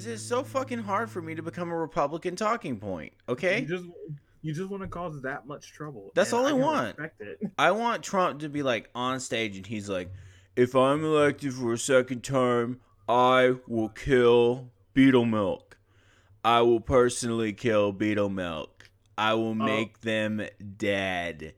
[0.00, 3.12] is it so fucking hard for me to become a Republican talking point?
[3.28, 3.84] Okay, You just
[4.42, 6.10] you just want to cause that much trouble.
[6.14, 6.96] That's all I can want.
[7.58, 10.10] I want Trump to be like on stage and he's like,
[10.56, 15.76] if I'm elected for a second term, I will kill beetle milk.
[16.42, 18.88] I will personally kill beetle milk.
[19.18, 19.54] I will oh.
[19.54, 20.42] make them
[20.78, 21.54] dead.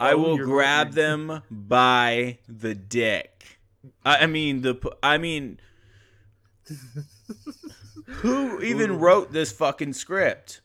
[0.00, 3.60] I Oh, will grab going- them by the dick.
[4.04, 4.74] I, I mean the.
[5.00, 5.60] I mean,
[8.06, 10.60] who even wrote this fucking script?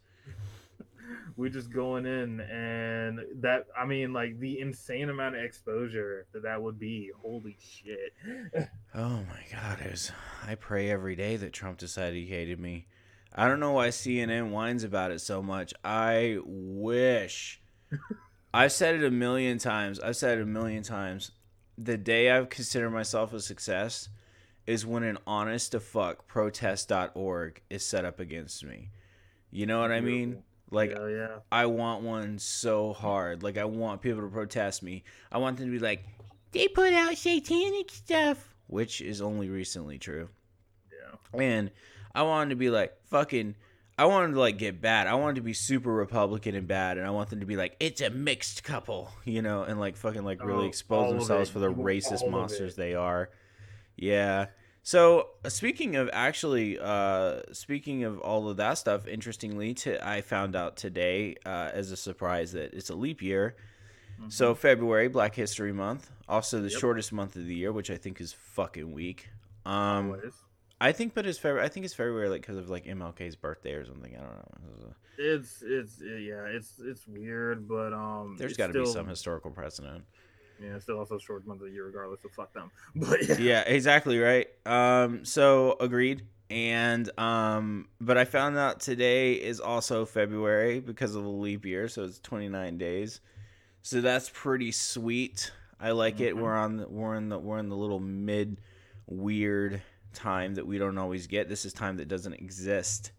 [1.38, 6.44] We're just going in, and that I mean, like the insane amount of exposure that
[6.44, 7.12] that would be.
[7.22, 8.14] Holy shit!
[8.94, 10.12] Oh my god, it was,
[10.46, 12.88] I pray every day that Trump decided he hated me.
[13.34, 15.74] I don't know why CNN whines about it so much.
[15.86, 17.62] I wish.
[18.54, 20.02] I've said it a million times.
[20.02, 21.32] I've said it a million times.
[21.78, 24.10] The day I've considered myself a success
[24.68, 28.92] is when an honest to fuck protest.org is set up against me.
[29.50, 30.44] You know what I mean?
[30.70, 31.36] Like yeah, yeah.
[31.52, 33.44] I want one so hard.
[33.44, 35.04] Like I want people to protest me.
[35.32, 36.06] I want them to be like,
[36.54, 40.30] they put out satanic stuff, which is only recently true.
[40.92, 41.40] Yeah.
[41.42, 41.72] And
[42.16, 43.56] I wanted to be like fucking.
[43.98, 45.08] I wanted to like get bad.
[45.08, 47.76] I wanted to be super Republican and bad, and I want them to be like,
[47.80, 51.60] it's a mixed couple, you know, and like fucking like really Oh, expose themselves for
[51.60, 53.30] the racist monsters they are.
[53.98, 54.48] Yeah.
[54.84, 60.22] So uh, speaking of actually, uh, speaking of all of that stuff, interestingly, to I
[60.22, 63.56] found out today uh, as a surprise that it's a leap year.
[64.30, 66.80] So February, Black History Month, also the Yep.
[66.80, 69.30] shortest month of the year, which I think is fucking weak.
[69.66, 70.34] Um, Always.
[70.80, 71.66] I think, but it's February.
[71.66, 74.16] I think it's February, like because of like MLK's birthday or something.
[74.16, 74.94] I don't know.
[75.18, 80.04] It's it's yeah, it's it's weird, but um, There's got to be some historical precedent.
[80.62, 82.22] Yeah, it's still also short month of the year, regardless.
[82.22, 82.72] So fuck them.
[82.96, 84.48] But yeah, yeah, exactly right.
[84.66, 86.24] Um, so agreed.
[86.50, 91.88] And um, but I found out today is also February because of the leap year,
[91.88, 93.22] so it's 29 days.
[93.84, 95.52] So that's pretty sweet.
[95.80, 96.36] I like it.
[96.36, 96.42] Mhm.
[96.42, 98.60] We're on the, we're in the we're in the little mid
[99.08, 99.82] weird
[100.14, 101.48] time that we don't always get.
[101.48, 103.12] This is time that doesn't exist.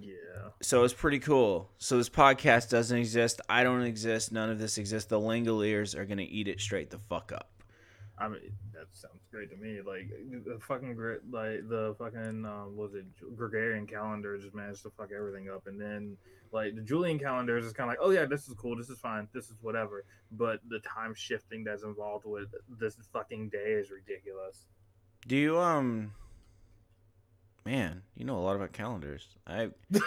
[0.00, 0.50] Yeah.
[0.62, 1.70] So it's pretty cool.
[1.78, 3.40] So this podcast doesn't exist.
[3.48, 4.32] I don't exist.
[4.32, 5.08] None of this exists.
[5.08, 7.50] The Langoliers are gonna eat it straight the fuck up.
[8.16, 8.40] I mean,
[8.72, 9.80] that sounds great to me.
[9.84, 10.08] Like
[10.44, 10.96] the fucking
[11.30, 13.06] like the fucking um, was it
[13.36, 16.16] Gregorian calendar just managed to fuck everything up, and then
[16.52, 18.88] like the Julian calendar is just kind of like, oh yeah, this is cool, this
[18.88, 20.04] is fine, this is whatever.
[20.30, 24.66] But the time shifting that's involved with this fucking day is ridiculous.
[25.26, 26.12] Do you um
[27.64, 29.26] man, you know a lot about calendars.
[29.46, 29.70] I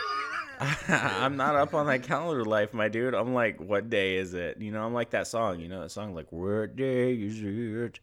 [0.87, 3.13] I'm not up on that calendar life, my dude.
[3.13, 4.59] I'm like, what day is it?
[4.59, 7.99] You know, I'm like that song, you know, that song like what day is it?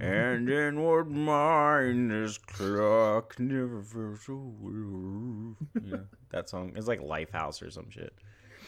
[0.00, 5.56] And then what mine is clock never feels so.
[5.82, 5.98] Yeah,
[6.30, 8.12] that song is like Lifehouse or some shit.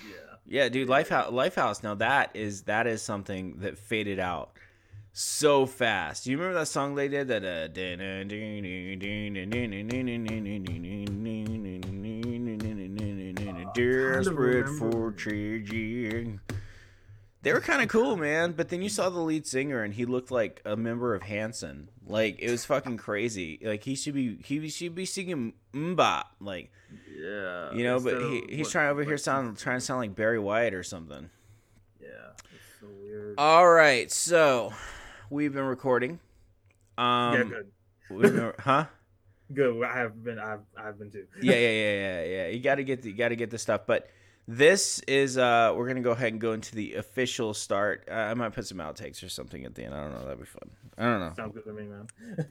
[0.08, 0.14] yeah.
[0.46, 1.82] Yeah, dude, Lifehouse, Lifehouse.
[1.82, 4.52] Now that is that is something that faded out
[5.12, 6.26] so fast.
[6.26, 7.68] You remember that song they did that uh
[13.74, 16.40] desperate for changing.
[17.42, 18.52] They were kind of cool, man.
[18.52, 21.88] But then you saw the lead singer, and he looked like a member of Hanson.
[22.06, 23.60] Like it was fucking crazy.
[23.62, 26.24] Like he should be, he should be singing MMMBop.
[26.40, 26.72] Like
[27.16, 27.72] Yeah.
[27.72, 30.74] you know, but he, he's trying over here sound trying to sound like Barry White
[30.74, 31.30] or something.
[32.00, 32.08] Yeah,
[32.54, 33.34] it's so weird.
[33.38, 34.72] All right, so
[35.30, 36.20] we've been recording.
[36.96, 38.22] Um, yeah, good.
[38.22, 38.86] been- huh?
[39.54, 39.82] Good.
[39.82, 40.38] I have been.
[40.38, 40.60] I've.
[40.76, 41.26] I've been too.
[41.40, 42.46] Yeah, yeah, yeah, yeah, yeah.
[42.48, 43.82] You got to get the, you got to get the stuff.
[43.86, 44.10] But
[44.46, 48.06] this is uh, we're gonna go ahead and go into the official start.
[48.10, 49.94] Uh, I might put some outtakes or something at the end.
[49.94, 50.22] I don't know.
[50.24, 50.70] That'd be fun.
[50.98, 51.32] I don't know.
[51.34, 52.08] Sounds good to me, man.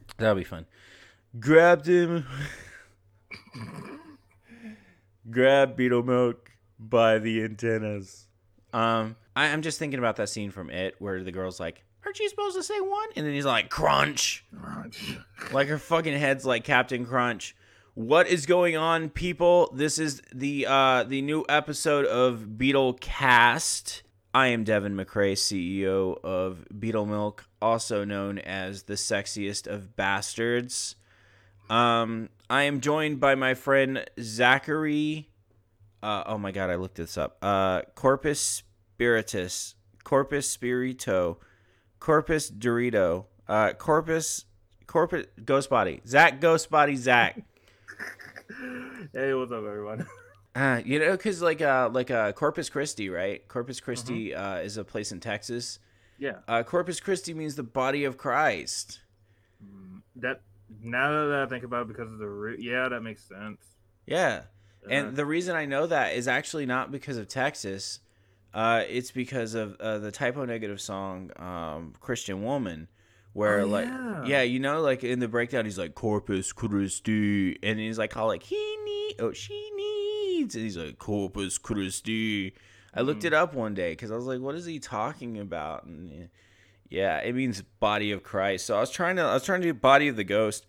[0.17, 0.65] That'll be fun.
[1.39, 2.25] Grab him.
[5.29, 8.27] Grab beetle milk by the antennas.
[8.73, 12.19] Um, I, I'm just thinking about that scene from It where the girl's like, "Aren't
[12.19, 15.17] you supposed to say one?" And then he's like, "Crunch." Crunch.
[15.51, 17.53] Like her fucking head's like Captain Crunch.
[17.95, 19.69] What is going on, people?
[19.73, 24.03] This is the uh the new episode of Beetle Cast.
[24.33, 30.95] I am Devin McCrae, CEO of Beetle Milk, also known as the sexiest of bastards.
[31.69, 35.27] Um, I am joined by my friend Zachary.
[36.01, 37.37] Uh, oh my god, I looked this up.
[37.41, 39.75] Uh, Corpus Spiritus,
[40.05, 41.39] Corpus Spirito,
[41.99, 44.45] Corpus Dorito, uh, Corpus
[44.85, 47.41] Corpus Ghost Body, Zach Ghost Body Zach.
[49.13, 50.05] hey, what's up, everyone?
[50.55, 53.47] Uh, you know, cause like uh like uh Corpus Christi, right?
[53.47, 55.77] Corpus Christi uh is a place in Texas.
[56.17, 59.01] Yeah, Uh, Corpus Christi means the body of Christ.
[59.63, 60.41] Mm, that
[60.81, 63.61] Now that I think about it, because of the re- yeah, that makes sense.
[64.07, 64.45] Yeah.
[64.89, 67.99] And the reason I know that is actually not because of Texas.
[68.53, 72.87] Uh, it's because of uh, the Type O Negative song um, "Christian Woman,"
[73.33, 74.25] where Oh, like yeah.
[74.25, 78.27] yeah, you know, like in the breakdown, he's like Corpus Christi, and he's like all
[78.27, 82.53] like he need oh she needs, and he's like Corpus Christi.
[82.93, 83.27] I looked Mhm.
[83.27, 85.83] it up one day because I was like, what is he talking about?
[85.83, 86.29] And
[86.89, 88.65] yeah, it means body of Christ.
[88.65, 90.65] So I was trying to I was trying to do body of the ghost.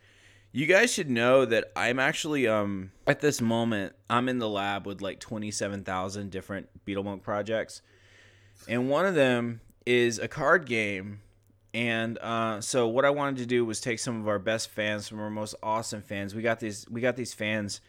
[0.50, 4.86] You guys should know that I'm actually um at this moment I'm in the lab
[4.86, 7.82] with like 27,000 different Beetle Milk projects.
[8.66, 11.20] And one of them is a card game.
[11.74, 15.06] And uh, so what I wanted to do was take some of our best fans,
[15.06, 16.34] some of our most awesome fans.
[16.34, 17.80] We got these we got these fans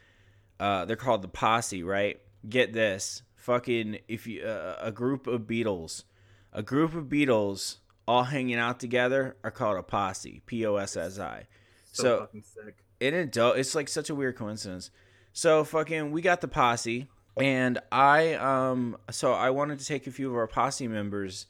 [0.59, 2.19] uh, they're called the posse, right?
[2.47, 3.23] Get this.
[3.35, 6.03] Fucking if you uh, a group of beetles,
[6.51, 10.41] a group of beetles all hanging out together are called a posse.
[10.45, 11.47] P O S S I.
[11.91, 12.75] so, so- fucking sick.
[12.99, 13.57] It dope.
[13.57, 14.91] It's like such a weird coincidence.
[15.31, 17.07] So fucking, we got the posse,
[17.37, 21.45] and I um, so I wanted to take a few of our posse members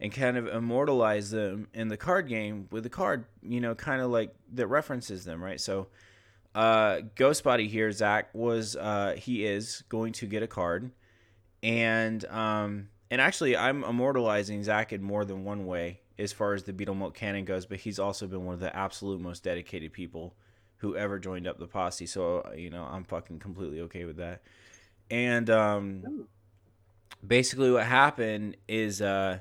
[0.00, 4.00] and kind of immortalize them in the card game with a card, you know, kind
[4.00, 5.60] of like that references them, right?
[5.60, 5.88] So,
[6.54, 10.90] uh, Ghost Body here, Zach was uh, he is going to get a card,
[11.62, 16.64] and um, and actually, I'm immortalizing Zach in more than one way as far as
[16.64, 19.92] the Beetle Milk canon goes, but he's also been one of the absolute most dedicated
[19.92, 20.34] people
[20.78, 22.06] who ever joined up the posse.
[22.06, 24.42] So uh, you know, I'm fucking completely okay with that.
[25.10, 26.26] And um,
[27.26, 29.38] basically, what happened is uh,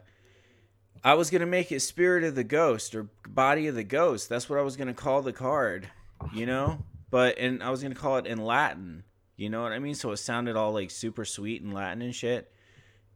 [1.04, 4.30] I was gonna make it Spirit of the Ghost or Body of the Ghost.
[4.30, 5.90] That's what I was gonna call the card,
[6.34, 6.84] you know.
[7.10, 9.04] But and I was gonna call it in Latin.
[9.36, 9.94] You know what I mean?
[9.94, 12.52] So it sounded all like super sweet in Latin and shit.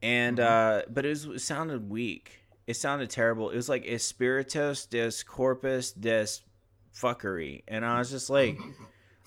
[0.03, 2.40] And uh, but it, was, it sounded weak.
[2.67, 3.49] It sounded terrible.
[3.49, 6.27] It was like Espiritus des Corpus des
[6.95, 8.57] fuckery, and I was just like,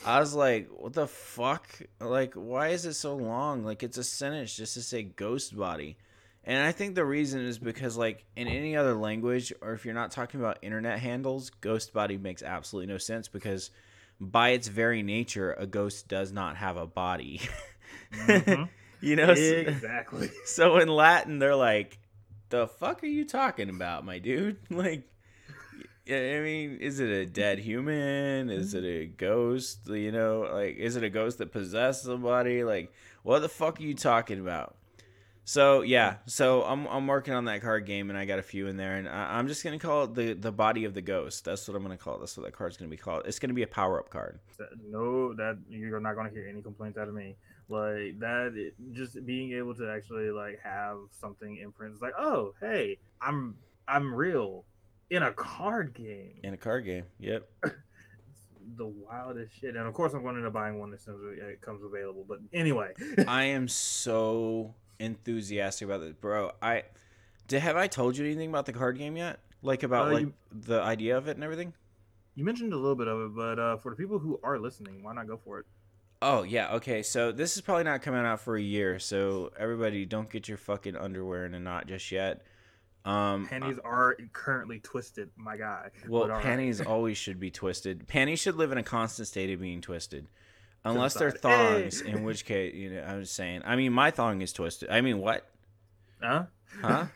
[0.04, 1.66] I was like, what the fuck?
[2.00, 3.64] Like, why is it so long?
[3.64, 5.96] Like, it's a sentence just to say ghost body.
[6.46, 9.94] And I think the reason is because, like, in any other language, or if you're
[9.94, 13.70] not talking about internet handles, ghost body makes absolutely no sense because,
[14.20, 17.40] by its very nature, a ghost does not have a body.
[18.12, 18.68] Mhm.
[19.00, 19.34] you know?
[19.34, 20.30] so- exactly.
[20.44, 21.98] so in Latin, they're like,
[22.54, 25.08] "The fuck are you talking about, my dude?" Like,
[26.08, 28.48] I mean, is it a dead human?
[28.48, 29.88] Is it a ghost?
[29.88, 32.62] You know, like, is it a ghost that possessed somebody?
[32.62, 32.92] Like,
[33.24, 34.76] what the fuck are you talking about?
[35.44, 38.66] So yeah, so I'm I'm working on that card game, and I got a few
[38.66, 41.44] in there, and I, I'm just gonna call it the the body of the ghost.
[41.44, 42.20] That's what I'm gonna call it.
[42.20, 43.24] That's what that card's gonna be called.
[43.26, 44.40] It's gonna be a power up card.
[44.88, 47.36] No, that you're not gonna hear any complaints out of me.
[47.68, 51.92] Like that, it, just being able to actually like have something imprint.
[51.92, 53.56] It's like, oh, hey, I'm
[53.86, 54.64] I'm real
[55.10, 56.40] in a card game.
[56.42, 57.04] in a card game.
[57.18, 57.48] Yep.
[58.78, 61.38] The wildest shit, and of course, I'm going to end buying one as soon as
[61.38, 62.24] it comes available.
[62.26, 62.94] But anyway,
[63.28, 66.52] I am so enthusiastic about this, bro.
[66.62, 66.84] I
[67.48, 69.40] did have I told you anything about the card game yet?
[69.62, 71.72] Like about Uh, like you- the idea of it and everything?
[72.36, 75.02] you mentioned a little bit of it, but uh, for the people who are listening,
[75.04, 75.66] why not go for it?
[76.22, 77.02] Oh yeah, okay.
[77.02, 78.98] So this is probably not coming out for a year.
[78.98, 82.42] So everybody, don't get your fucking underwear in a knot just yet.
[83.04, 85.90] Um, Panties are currently twisted, my guy.
[86.08, 86.42] well, all right.
[86.42, 88.06] panties always should be twisted.
[88.08, 90.26] Panties should live in a constant state of being twisted,
[90.84, 91.40] unless they're side.
[91.42, 91.82] Hey!
[91.82, 92.00] thongs.
[92.02, 93.62] In which case, you know, I'm just saying.
[93.64, 94.90] I mean, my thong is twisted.
[94.90, 95.48] I mean, what?
[96.22, 96.44] Huh?
[96.80, 97.06] Huh?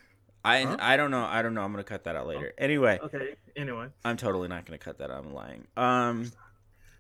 [0.45, 0.77] I Huh?
[0.81, 1.25] I don't know.
[1.25, 1.63] I don't know.
[1.63, 2.53] I'm gonna cut that out later.
[2.59, 3.35] Anyway, Okay.
[3.57, 5.25] Anyway, I'm totally not gonna cut that out.
[5.25, 5.67] I'm lying.
[5.77, 6.31] Um,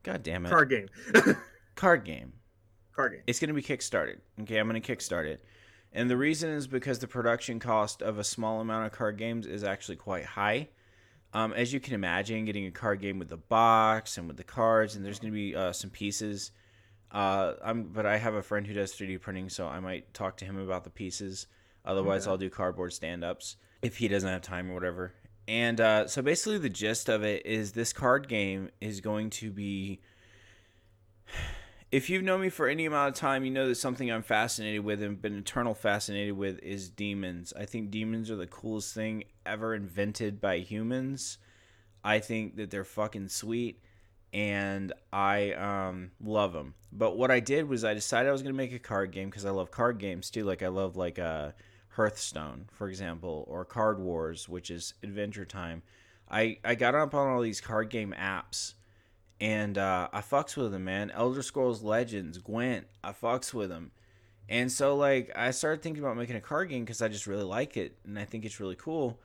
[0.02, 0.50] god damn it.
[0.50, 0.88] card game.
[1.76, 2.32] Card game.
[2.92, 3.22] card game.
[3.28, 4.16] It's gonna be kickstarted.
[4.40, 5.44] Okay, I'm gonna kickstart it,
[5.92, 9.46] and the reason is because the production cost of a small amount of card games
[9.46, 10.68] is actually quite high.
[11.34, 14.44] Um, as you can imagine, getting a card game with the box and with the
[14.44, 16.52] cards, and there's gonna be uh, some pieces.
[17.10, 20.36] Uh, I'm, but I have a friend who does 3D printing, so I might talk
[20.38, 21.46] to him about the pieces.
[21.84, 22.30] Otherwise, Okay.
[22.30, 25.12] I'll do cardboard stand-ups if he doesn't have time or whatever.
[25.46, 29.50] And uh, so basically, the gist of it is this card game is going to
[29.50, 30.00] be.
[31.90, 34.84] If you've known me for any amount of time, you know that something I'm fascinated
[34.84, 37.54] with and been eternal fascinated with is demons.
[37.58, 41.38] I think demons are the coolest thing ever invented by humans.
[42.04, 43.80] I think that they're fucking sweet
[44.34, 46.74] and I um, love them.
[46.92, 49.30] But what I did was I decided I was going to make a card game
[49.30, 50.44] because I love card games too.
[50.44, 51.52] Like I love like uh,
[51.88, 55.82] Hearthstone, for example, or Card Wars, which is Adventure Time.
[56.30, 58.74] I, I got up on all these card game apps
[59.40, 61.10] and uh, I fucks with them, man.
[61.10, 63.92] Elder Scrolls Legends, Gwent, I fucks with them.
[64.48, 67.44] And so like I started thinking about making a card game because I just really
[67.44, 69.20] like it and I think it's really cool.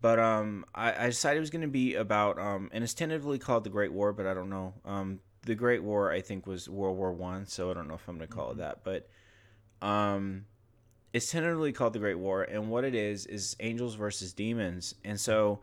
[0.00, 3.38] But um, I, I decided it was going to be about um, and it's tentatively
[3.38, 4.74] called the Great War, but I don't know.
[4.84, 8.06] Um, the Great War I think was World War One, so I don't know if
[8.06, 8.52] I'm going to call Mhm.
[8.52, 8.84] it that.
[8.84, 9.08] But
[9.86, 10.44] um,
[11.12, 15.18] it's tentatively called the Great War, and what it is is angels versus demons, and
[15.18, 15.60] so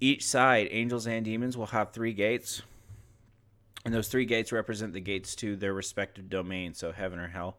[0.00, 2.62] each side, angels and demons, will have three gates,
[3.84, 7.58] and those three gates represent the gates to their respective domains, so heaven or hell.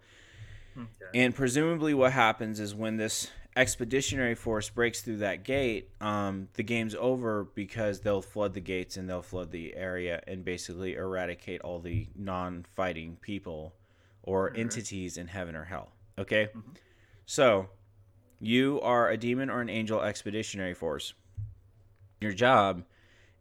[0.78, 0.88] Okay.
[1.14, 6.64] And presumably, what happens is when this expeditionary force breaks through that gate, um, the
[6.64, 11.62] game's over because they'll flood the gates and they'll flood the area and basically eradicate
[11.62, 13.74] all the non-fighting people
[14.24, 14.60] or Alright.
[14.60, 15.94] entities in heaven or hell.
[16.18, 16.76] Okay, Mhm.
[17.26, 17.70] so
[18.42, 21.14] you are a demon or an angel expeditionary force.
[22.20, 22.84] Your job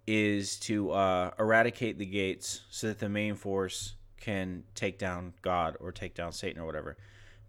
[0.06, 5.76] is to uh, eradicate the gates so that the main force can take down God
[5.80, 6.96] or take down Satan or whatever.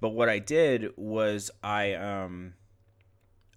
[0.02, 2.54] But what I did was I um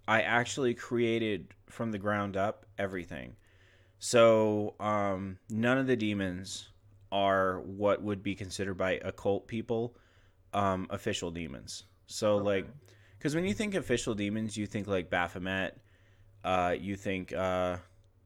[0.06, 3.34] I actually created from the ground up everything.
[3.98, 6.68] So um none of the demons
[7.10, 9.96] are what would be considered by occult people
[10.54, 11.84] um official demons.
[12.06, 12.66] So like
[13.18, 15.76] because when you think official demons, you think like Baphomet,
[16.44, 17.78] uh, you think uh,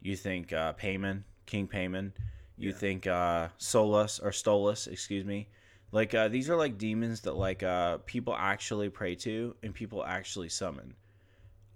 [0.02, 2.12] you think uh, Paimon, King Paimon,
[2.56, 2.76] you Yeah.
[2.76, 5.48] think uh, Solus or Stolas, excuse me.
[5.90, 10.04] Like uh, these are like demons that like uh, people actually pray to and people
[10.04, 10.94] actually summon,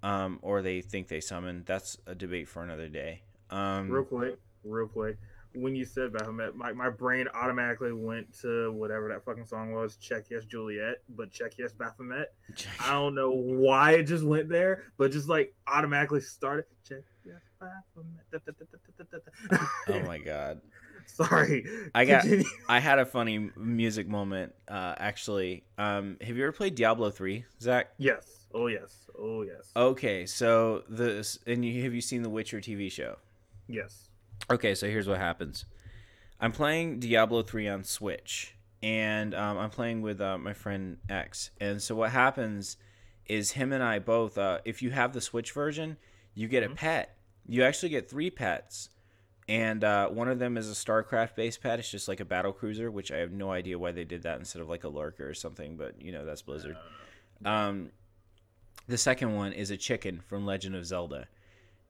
[0.03, 1.63] um, or they think they summon.
[1.65, 3.21] That's a debate for another day.
[3.49, 5.17] Um, real quick, real quick.
[5.53, 9.95] When you said Baphomet, my, my brain automatically went to whatever that fucking song was,
[9.97, 12.33] Check Yes Juliet, but Check Yes Baphomet.
[12.79, 16.65] I don't know why it just went there, but just like automatically started.
[16.87, 16.99] Check
[19.89, 20.61] Oh my god.
[21.07, 21.65] Sorry.
[21.95, 22.45] I got- Continue.
[22.67, 24.53] I had a funny music moment.
[24.67, 27.91] Uh, actually, um, have you ever played Diablo three, Zach?
[27.97, 28.45] Yes.
[28.53, 29.05] Oh yes.
[29.17, 29.71] Oh yes.
[29.75, 33.17] Okay, so this and you, have you seen the Witcher TV show?
[33.67, 34.09] Yes.
[34.49, 35.65] Okay, so here's what happens.
[36.39, 41.49] I'm playing Diablo 3 on Switch, and um, I'm playing with uh, my friend X.
[41.59, 42.77] And so what happens
[43.25, 45.97] is him and I both, uh, if you have the Switch version,
[46.35, 46.75] you get a Mhm.
[46.75, 47.16] pet.
[47.47, 48.89] You actually get three pets.
[49.49, 51.79] And uh, one of them is a StarCraft based pet.
[51.79, 54.39] It's just like a battle cruiser, which I have no idea why they did that
[54.39, 56.75] instead of like a lurker or something, but you know, that's Blizzard.
[57.45, 57.91] Um,
[58.87, 61.27] the second one is a chicken from Legend of Zelda,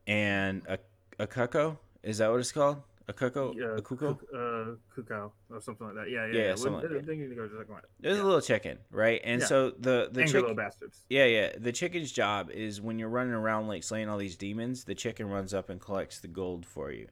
[0.06, 0.78] and a
[1.20, 1.74] a cuckoo.
[2.04, 2.82] Is that what it's called?
[3.10, 3.54] A cuckoo?
[3.56, 4.16] Yeah, a cuckoo?
[4.34, 6.10] Uh, Cucco or something like that.
[6.10, 6.34] Yeah, yeah.
[6.34, 6.56] Yeah, yeah.
[6.56, 6.98] something like that.
[6.98, 7.82] I think go to the second one.
[8.02, 9.22] There's a little chicken, right?
[9.24, 9.48] And Yeah.
[9.48, 10.42] so the the Angry chicken.
[10.42, 11.06] little bastards.
[11.10, 11.54] Yeah, yeah.
[11.58, 15.30] The chicken's job is when you're running around like slaying all these demons, the chicken
[15.30, 17.08] runs up and collects the gold for you,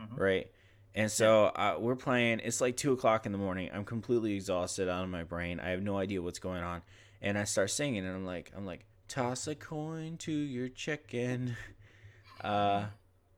[0.00, 0.16] Mhm.
[0.18, 0.50] right?
[0.94, 2.38] And so uh, we're playing.
[2.44, 3.68] It's like two o'clock in the morning.
[3.72, 5.58] I'm completely exhausted out of my brain.
[5.58, 6.82] I have no idea what's going on,
[7.20, 11.56] and I start singing, and I'm like, I'm like, toss a coin to your chicken,
[12.42, 12.86] uh,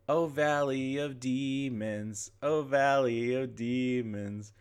[0.09, 4.53] oh valley of demons, oh valley of demons.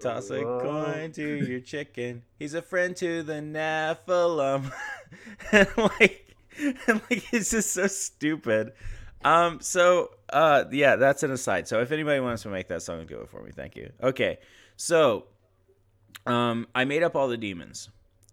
[0.00, 0.60] Toss a Whoa.
[0.60, 2.22] coin to your chicken.
[2.38, 4.72] He's a friend to the Nephilim.
[5.52, 8.72] and like, and like, it's just so stupid.
[9.24, 11.66] Um, so, uh, yeah, that's an aside.
[11.68, 13.52] So if anybody wants to make that song, do it for me.
[13.54, 13.90] Thank you.
[14.02, 14.38] Okay.
[14.76, 15.26] So,
[16.26, 17.88] um, I made up all the demons.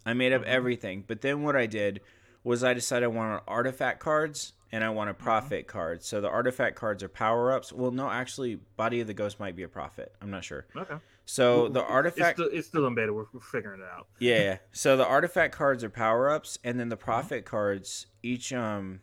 [0.05, 0.47] I made up Mhm.
[0.47, 1.03] everything.
[1.07, 2.01] But then what I did
[2.43, 6.03] was I decided I wanted artifact cards and I wanted prophet card.
[6.03, 7.73] So the artifact cards are power ups.
[7.73, 10.13] Well, no, actually, Body of the Ghost might be a prophet.
[10.21, 10.65] I'm not sure.
[10.75, 10.95] Okay.
[11.25, 13.13] So the artifact, It's still, it's still in beta.
[13.13, 14.07] We're, we're figuring it out.
[14.19, 14.57] yeah, yeah.
[14.71, 19.01] So the artifact cards are power ups, and then the prophet cards, each um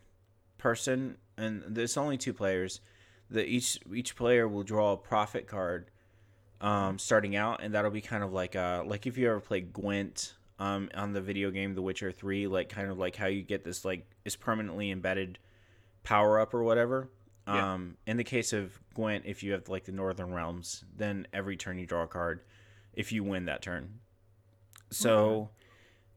[0.59, 2.81] person, and there's only two players.
[3.31, 5.91] The each each player will draw a prophet card,
[6.61, 9.73] um, starting out, and that'll be kind of like uh like if you ever played
[9.73, 13.43] Gwent um on the video game The Witcher Three, like kind of like how you
[13.43, 15.39] get this like is permanently embedded
[16.09, 17.11] power up or whatever.
[17.47, 17.75] Yeah.
[17.75, 21.57] Um, in the case of Gwent, if you have like the Northern Realms, then every
[21.57, 22.41] turn you draw a card.
[22.95, 24.01] If you win that turn,
[24.91, 25.51] so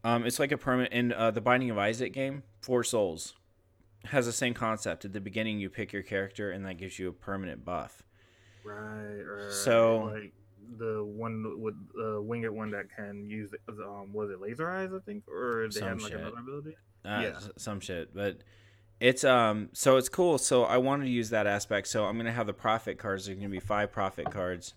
[0.04, 0.94] um, it's like a permanent.
[0.94, 3.36] In uh, the Binding of Isaac game, Four Souls
[4.06, 5.06] has the same concept.
[5.06, 8.02] At the beginning, you pick your character, and that gives you a permanent buff.
[8.64, 9.22] Right.
[9.22, 10.34] right So- like
[10.78, 14.70] the one with the uh, winged one that can use the, um was it laser
[14.70, 16.20] eyes I think or they had like shit.
[16.22, 16.78] another ability.
[17.04, 17.40] uh, Yeah.
[17.58, 18.38] some shit but
[19.02, 22.32] it's um so it's cool so i wanted to use that aspect so i'm gonna
[22.32, 24.76] have the prophet cards there's gonna be five prophet cards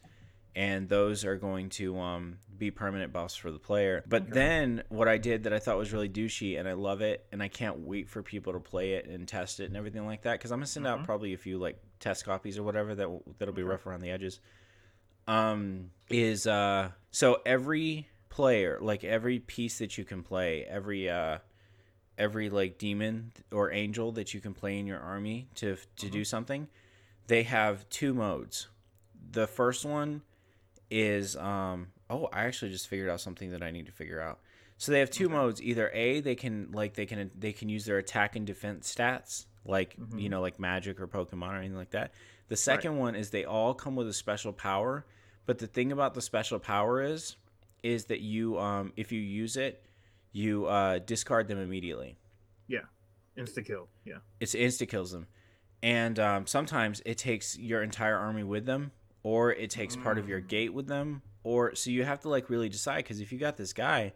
[0.56, 4.30] and those are going to um be permanent buffs for the player but Okay.
[4.32, 7.42] then what i did that i thought was really douchey and i love it and
[7.42, 10.38] i can't wait for people to play it and test it and everything like that
[10.38, 11.04] because i'm gonna send out Mhm.
[11.04, 13.70] probably a few like test copies or whatever that that'll be Okay.
[13.70, 14.40] rough around the edges
[15.28, 21.38] um is uh so every player like every piece that you can play every uh
[22.18, 26.24] every like demon or angel that you can play in your army to to do
[26.24, 26.68] something,
[27.26, 28.68] they have two modes.
[29.30, 30.22] The first one
[30.90, 34.40] is um oh I actually just figured out something that I need to figure out.
[34.76, 35.62] So they have two modes.
[35.62, 39.46] Either A, they can like they can they can use their attack and defense stats,
[39.64, 42.12] like you know, like magic or Pokemon or anything like that.
[42.48, 45.06] The second one is they all come with a special power.
[45.46, 47.36] But the thing about the special power is,
[47.82, 49.83] is that you um if you use it,
[50.34, 52.16] you uh discard them immediately.
[52.68, 52.80] Yeah,
[53.38, 53.88] insta kill.
[54.04, 54.18] Yeah.
[54.40, 55.26] It's insta kills them,
[55.82, 60.28] and um, sometimes it takes your entire army with them, or it takes part of
[60.28, 63.38] your gate with them, or so you have to like really decide because if you
[63.38, 64.12] got this guy,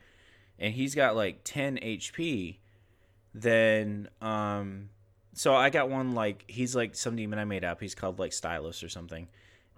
[0.58, 2.58] and he's got like ten HP,
[3.32, 4.90] then um,
[5.34, 7.80] so I got one like he's like some demon I made up.
[7.80, 9.28] He's called like Stylus or something,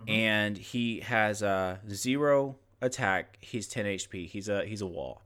[0.08, 3.36] and he has a zero attack.
[3.40, 4.26] He's ten HP.
[4.26, 5.22] He's a he's a wall,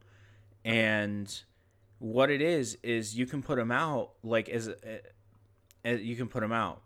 [0.64, 1.42] and
[1.99, 4.71] what it is is you can put him out like as,
[5.85, 6.83] as you can put him out.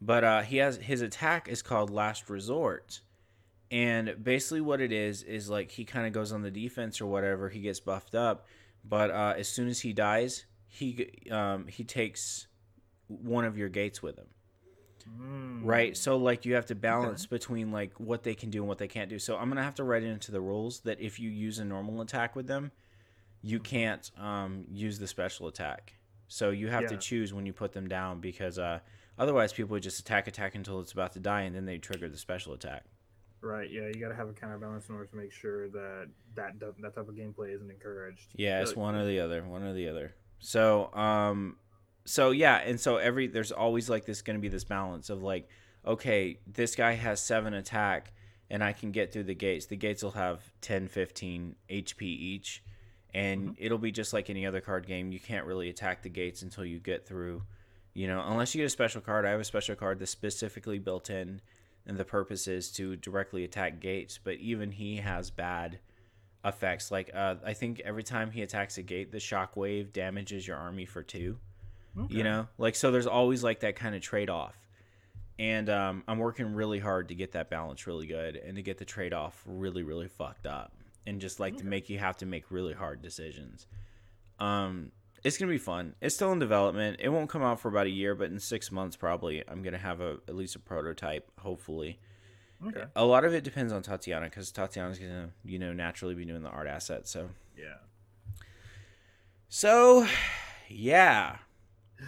[0.00, 3.00] But uh, he has his attack is called last resort.
[3.70, 7.06] And basically what it is is like he kind of goes on the defense or
[7.06, 8.46] whatever he gets buffed up.
[8.84, 12.46] But uh, as soon as he dies he um, he takes
[13.06, 14.26] one of your gates with him.
[15.20, 15.60] Mm.
[15.64, 15.96] right?
[15.96, 18.88] So like you have to balance between like what they can do and what they
[18.88, 19.18] can't do.
[19.18, 21.64] So i'm gonna have to write it into the rules that if you use a
[21.64, 22.70] normal attack with them
[23.42, 25.94] you can't um, use the special attack
[26.28, 28.78] so you have to choose when you put them down because uh,
[29.18, 32.08] otherwise people would just attack attack until it's about to die and then they trigger
[32.08, 32.84] the special attack
[33.42, 33.68] Right.
[33.70, 33.88] Yeah.
[33.88, 37.08] You got to have a counterbalance in order to make sure that that that type
[37.08, 38.28] of gameplay isn't encouraged.
[38.36, 40.14] Yeah, it's one or the other, one or the other.
[40.38, 41.56] So, um,
[42.04, 45.24] so yeah, and so every there's always like this going to be this balance of
[45.24, 45.48] like,
[45.84, 48.12] okay, this guy has seven attack,
[48.48, 49.66] and I can get through the gates.
[49.66, 52.62] The gates will have 10, 15 HP each,
[53.14, 55.12] and it'll be just like any other card game.
[55.12, 57.42] You can't really attack the gates until you get through,
[57.94, 59.26] you know, unless you get a special card.
[59.26, 61.40] I have a special card that's specifically built in,
[61.86, 64.18] and the purpose is to directly attack gates.
[64.22, 65.78] But even he has bad
[66.44, 66.90] effects.
[66.90, 70.86] Like uh, I think every time he attacks a gate, the shockwave damages your army
[70.86, 71.38] for two.
[71.98, 72.14] Okay.
[72.16, 72.90] You know, like so.
[72.90, 74.56] There's always like that kind of trade off,
[75.38, 78.78] and um, I'm working really hard to get that balance really good and to get
[78.78, 80.72] the trade off really really fucked up,
[81.06, 83.66] and just like to make you have to make really hard decisions.
[84.38, 84.92] Um,
[85.24, 85.94] it's gonna be fun.
[86.00, 86.96] It's still in development.
[87.00, 89.78] It won't come out for about a year, but in six months probably I'm gonna
[89.78, 91.30] have a at least a prototype.
[91.40, 91.98] Hopefully,
[92.66, 92.84] Okay.
[92.96, 96.42] a lot of it depends on Tatiana because Tatiana's gonna you know naturally be doing
[96.42, 97.06] the art asset.
[97.06, 97.76] So Yeah.
[99.48, 100.06] so
[100.68, 101.36] yeah,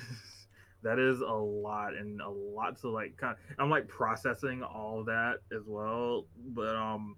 [0.83, 5.05] That is a lot and a lot to like kind of, I'm like processing all
[5.05, 7.17] that as well, but um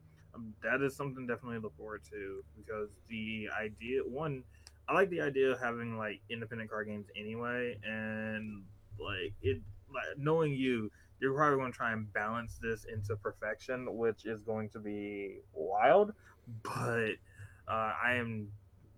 [0.62, 4.42] that is something definitely look forward to because the idea one
[4.88, 8.62] I like the idea of having like independent card games anyway and
[8.99, 9.61] like it
[9.92, 14.42] like knowing you you're probably going to try and balance this into perfection which is
[14.42, 16.12] going to be wild
[16.62, 17.12] but
[17.68, 18.49] uh, I am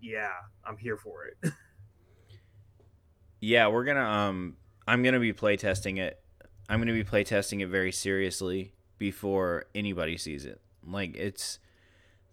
[0.01, 0.33] yeah
[0.64, 1.53] I'm here for it
[3.40, 6.20] yeah, we're gonna um I'm gonna be playtesting it.
[6.68, 10.61] I'm gonna be playtesting it very seriously before anybody sees it.
[10.90, 11.59] Like it's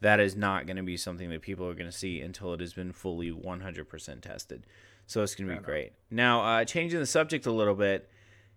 [0.02, 2.92] that is not gonna be something that people are gonna see until it has been
[2.92, 4.66] fully 100% tested.
[5.08, 5.94] So it's gonna be great.
[6.10, 8.10] Now, uh, changing the subject a little bit.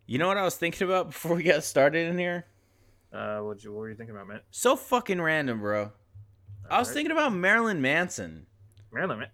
[0.07, 2.47] You know what I was thinking about before we got started in here?
[3.13, 5.93] uh what, you, what were you thinking about man So fucking random, bro.
[6.71, 6.95] I was Alright.
[6.95, 8.47] thinking about Marilyn Manson.
[8.93, 9.29] Marilyn man.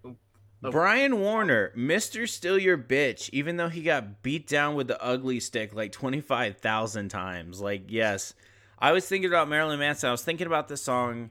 [0.63, 0.71] Oh.
[0.71, 2.29] Brian Warner, Mr.
[2.29, 7.09] Still Your Bitch, even though he got beat down with the ugly stick like 25,000
[7.11, 7.61] times.
[7.61, 8.33] Like, yes.
[8.79, 10.09] I was thinking about Marilyn Manson.
[10.09, 11.31] I was thinking about the song,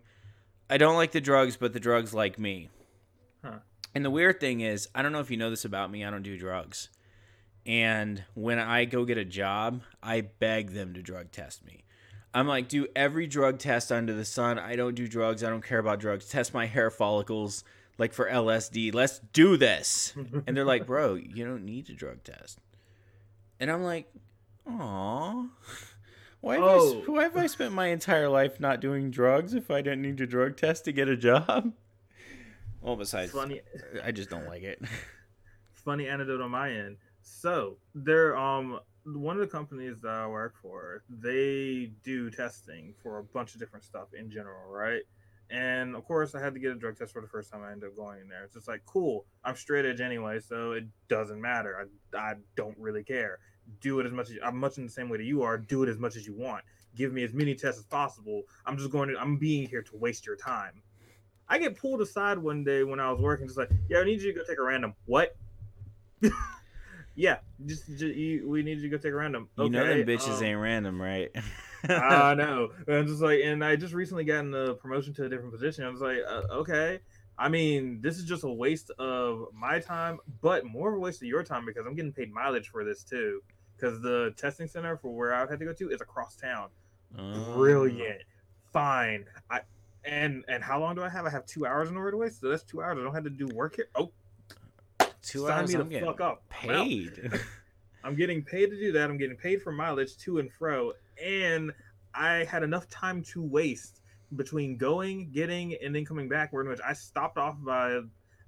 [0.70, 2.70] I don't like the drugs, but the drugs like me.
[3.44, 3.60] Huh.
[3.94, 6.10] And the weird thing is, I don't know if you know this about me, I
[6.10, 6.90] don't do drugs.
[7.66, 11.84] And when I go get a job, I beg them to drug test me.
[12.34, 14.58] I'm like, do every drug test under the sun.
[14.58, 15.44] I don't do drugs.
[15.44, 16.28] I don't care about drugs.
[16.28, 17.64] Test my hair follicles
[17.98, 18.94] like for LSD.
[18.94, 20.14] Let's do this.
[20.48, 22.60] And they're like, bro, you don't need a drug test.
[23.60, 24.12] And I'm like,
[24.68, 25.46] aw.
[26.44, 27.02] Why have, I, Oh.
[27.02, 30.20] s- why have I spent my entire life not doing drugs if I didn't need
[30.20, 31.72] a drug test to get a job?
[32.82, 33.62] Well, besides, funny
[34.04, 34.82] I just don't like it.
[35.72, 36.98] funny anecdote on my end.
[37.22, 43.20] So they're um one of the companies that I work for, they do testing for
[43.20, 45.04] a bunch of different stuff in general, right?
[45.50, 47.72] And of course, I had to get a drug test for the first time I
[47.72, 48.44] ended up going in there.
[48.44, 51.88] It's just like, cool, I'm straight edge anyway, so it doesn't matter.
[52.14, 53.40] I, I don't really care.
[53.82, 55.58] Do it as much as I'm much in the same way that you are.
[55.58, 56.64] Do it as much as you want.
[56.96, 58.44] Give me as many tests as possible.
[58.66, 60.82] I'm just going to, I'm being here to waste your time.
[61.50, 64.22] I get pulled aside one day when I was working, just like, yeah, I need
[64.22, 65.36] you to go take a random what?
[67.16, 69.48] Yeah, just, just you, we need you to go take a random.
[69.58, 71.30] You know them bitches um, ain't random, right?
[71.88, 72.72] I know.
[72.88, 75.86] And I'm just like, and I just recently gotten the promotion to a different position.
[75.86, 77.00] I was like, uh, okay.
[77.38, 81.22] I mean, this is just a waste of my time, but more of a waste
[81.22, 83.42] of your time because I'm getting paid mileage for this too.
[83.76, 86.70] Because the testing center for where I had to go to is across town.
[87.18, 87.54] Oh.
[87.56, 88.22] Brilliant.
[88.72, 89.26] Fine.
[89.50, 89.62] I
[90.06, 91.26] and and how long do I have?
[91.26, 92.42] I have two hours in order to waste.
[92.42, 92.98] So that's two hours.
[93.00, 93.88] I don't have to do work here.
[93.96, 94.12] Oh,
[95.24, 95.74] Two sign hours.
[95.74, 96.44] me I'm the fuck up.
[96.52, 97.32] I'm paid.
[98.04, 99.10] I'm getting paid to do that.
[99.10, 100.94] I'm getting paid for mileage to and fro,
[101.24, 101.72] and
[102.14, 104.02] I had enough time to waste
[104.36, 106.54] between going, getting, and then coming back.
[106.54, 108.02] Where in which I stopped off by, I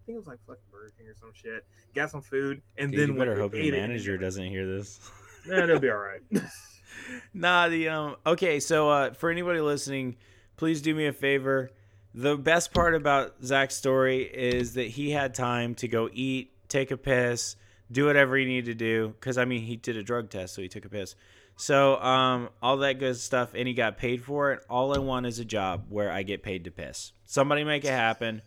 [0.06, 1.65] think it was like fucking Burger King or some shit.
[1.93, 5.00] Got some food, and Dude, then you better hope your manager doesn't hear this.
[5.48, 6.21] Nah, it'll be all right.
[7.34, 8.15] nah, the um.
[8.26, 10.15] Okay, so uh, for anybody listening,
[10.58, 11.71] please do me a favor.
[12.13, 16.91] The best part about Zach's story is that he had time to go eat, take
[16.91, 17.58] a piss,
[17.91, 19.13] do whatever he needed to do.
[19.19, 21.15] Because I mean, he did a drug test, so he took a piss.
[21.58, 24.62] So um, all that good stuff, and he got paid for it.
[24.70, 27.13] All I want is a job where I get paid to piss.
[27.26, 28.41] Somebody make it happen.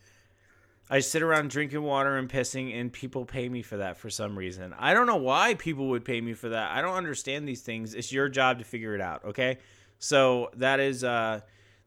[0.91, 4.37] I sit around drinking water and pissing, and people pay me for that for some
[4.37, 4.75] reason.
[4.79, 6.71] I don't know why people would pay me for that.
[6.71, 7.95] I don't understand these things.
[7.95, 9.59] It's your job to figure it out, okay?
[9.99, 11.41] So that is uh,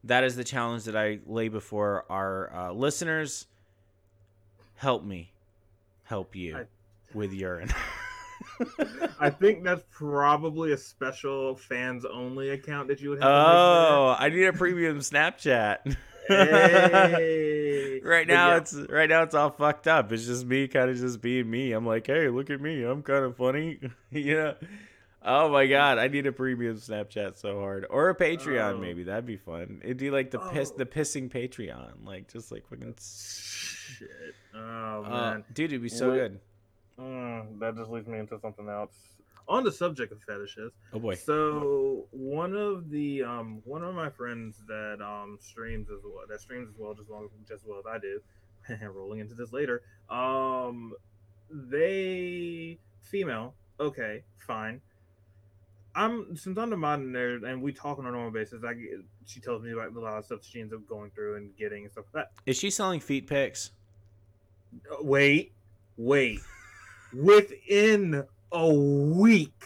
[0.04, 3.48] that is the challenge that I lay before our uh, listeners.
[4.76, 5.32] Help me,
[6.04, 6.66] help you
[7.14, 7.70] with urine.
[9.20, 13.32] I think that's probably a special fans only account that you would have.
[13.32, 15.84] oh, I need a premium Snapchat.
[15.84, 17.08] to make there.
[17.10, 18.00] Hey.
[18.04, 20.12] right now yeah, it's right now it's all fucked up.
[20.12, 21.72] It's just me kind of just being me.
[21.72, 22.84] I'm like, hey, look at me.
[22.84, 23.80] I'm kind of funny.
[24.12, 24.56] you know.
[25.24, 28.78] Oh my god, I need a premium Snapchat so hard, or a Patreon Oh.
[28.80, 29.04] maybe.
[29.04, 29.80] That'd be fun.
[29.84, 30.78] It'd be like the piss, Oh.
[30.80, 32.96] the pissing Patreon, like just like fucking.
[33.00, 34.10] shit.
[34.56, 35.44] Oh Uh, man.
[35.54, 36.40] dude, it'd be so What- good.
[37.02, 38.92] Mm, that just leads me into something else.
[39.48, 41.16] On the subject of fetishes, Oh boy.
[41.16, 46.40] so one of the um one of my friends that um streams as well that
[46.40, 48.22] streams as well just well just as well as I do,
[48.94, 49.82] rolling into this later.
[50.10, 50.94] Um,
[51.50, 54.80] they female, okay, fine.
[55.96, 58.64] I'm since I'm the modern nerd and we talk on a normal basis.
[58.64, 58.74] I
[59.26, 61.84] she tells me about a lot of stuff she ends up going through and getting
[61.84, 62.32] and stuff like that.
[62.46, 63.72] Is she selling feet pics?
[64.90, 65.52] Uh, wait,
[65.98, 66.40] wait.
[67.14, 69.64] Within a week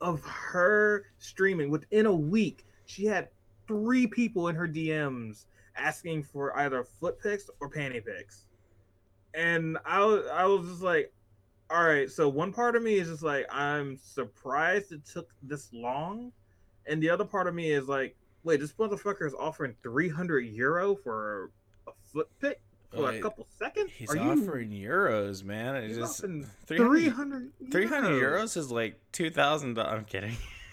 [0.00, 3.28] of her streaming, within a week, she had
[3.66, 8.46] three people in her DMs asking for either foot pics or panty pics.
[9.34, 11.12] And I was, I was just like,
[11.70, 12.10] all right.
[12.10, 16.32] So one part of me is just like, I'm surprised it took this long.
[16.86, 20.94] And the other part of me is like, wait, this motherfucker is offering 300 euro
[20.94, 21.50] for
[21.88, 22.60] a foot pic
[22.96, 23.90] for a couple seconds?
[23.96, 25.76] He's Are you offering euros, man.
[25.76, 29.78] It He's just 300, 300 300 euros is like two thousand.
[29.78, 30.36] I'm kidding.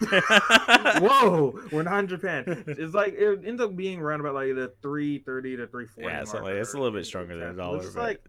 [1.00, 2.64] Whoa, we're not in Japan.
[2.66, 6.02] It's like it ends up being around about like the 330 to 340.
[6.08, 8.02] Yeah, something mark like- it's a little bit stronger than a It's dollar, just but-
[8.02, 8.24] like,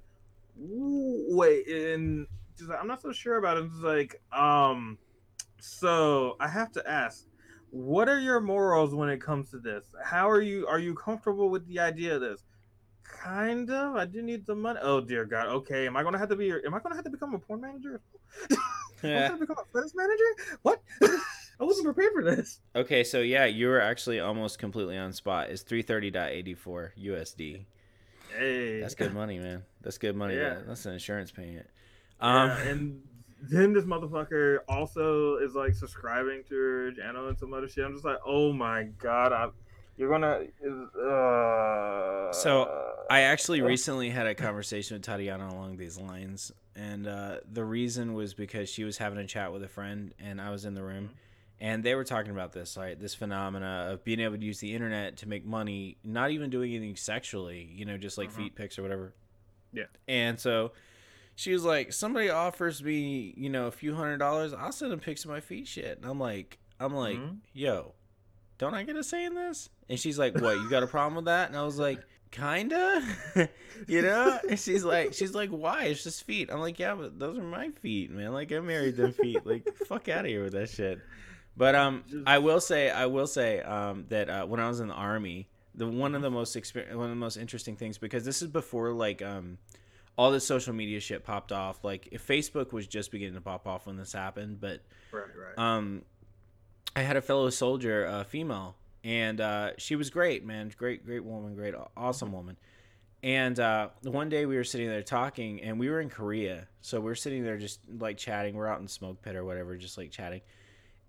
[0.57, 2.27] wait, and
[2.57, 3.65] just like, I'm not so sure about it.
[3.65, 4.97] It's like, um,
[5.59, 7.25] so I have to ask,
[7.71, 9.85] what are your morals when it comes to this?
[10.03, 10.67] How are you?
[10.67, 12.43] Are you comfortable with the idea of this?
[13.25, 13.95] Kind of.
[13.95, 14.79] I do need the money.
[14.83, 15.47] Oh dear God.
[15.47, 15.87] Okay.
[15.87, 16.51] Am I gonna have to be?
[16.51, 17.99] Am I gonna have to become a porn manager?
[18.51, 18.57] Am
[19.03, 19.27] I Yeah.
[19.29, 20.57] gonna become a fitness manager?
[20.61, 20.81] What?
[21.59, 22.59] I wasn't prepared for this.
[22.75, 25.49] Okay, so yeah, you were actually almost completely on spot.
[25.49, 27.65] It's 330.84 USD.
[28.37, 29.63] Hey, That's good money, man.
[29.81, 30.35] That's good money.
[30.35, 30.57] Yeah.
[30.67, 31.67] That's an insurance payment.
[32.19, 33.01] Um, Yeah, and
[33.41, 37.85] then this motherfucker also is like subscribing to her channel and some other shit.
[37.85, 39.47] I'm just like, oh my god, I,
[39.97, 40.45] you're gonna.
[40.97, 47.37] Uh, So, I actually recently had a conversation with Tatiana along these lines, and uh,
[47.51, 50.65] the reason was because she was having a chat with a friend, and I was
[50.65, 51.11] in the room,
[51.61, 52.99] and they were talking about this, right?
[52.99, 56.73] This phenomena of being able to use the internet to make money, not even doing
[56.73, 58.35] anything sexually, you know, just like Mhm.
[58.35, 59.13] feet pics or whatever.
[59.71, 59.85] Yeah.
[60.07, 60.71] And so
[61.35, 64.99] she was like, somebody offers me, you know, a few hundred dollars, I'll send them
[64.99, 65.97] pics of my feet shit.
[65.97, 67.37] And I'm like, I'm like, Mhm.
[67.53, 67.93] yo,
[68.57, 69.69] don't I get a say in this?
[69.89, 71.49] And she's like, what, you got a problem with that?
[71.49, 71.99] And I was like,
[72.31, 73.01] kinda,
[73.87, 74.39] you know?
[74.49, 75.85] And she's like, she's like, why?
[75.85, 76.49] It's just feet.
[76.51, 78.33] I'm like, yeah, but those are my feet, man.
[78.33, 79.45] Like I married them feet.
[79.45, 80.99] Like fuck out of here with that shit.
[81.57, 84.87] But um, I will say, I will say um that uh, when I was in
[84.87, 88.23] the army, the one of the most exper- one of the most interesting things because
[88.25, 89.57] this is before like um
[90.17, 91.83] all this social media shit popped off.
[91.83, 95.57] Like if Facebook was just beginning to pop off when this happened, but right, right.
[95.57, 96.03] um,
[96.95, 101.23] I had a fellow soldier, a female, and uh, she was great, man, great, great
[101.23, 102.57] woman, great, awesome woman.
[103.21, 107.01] And uh, one day we were sitting there talking, and we were in Korea, so
[107.01, 108.55] we are sitting there just like chatting.
[108.55, 110.41] We're out in smoke pit or whatever, just like chatting.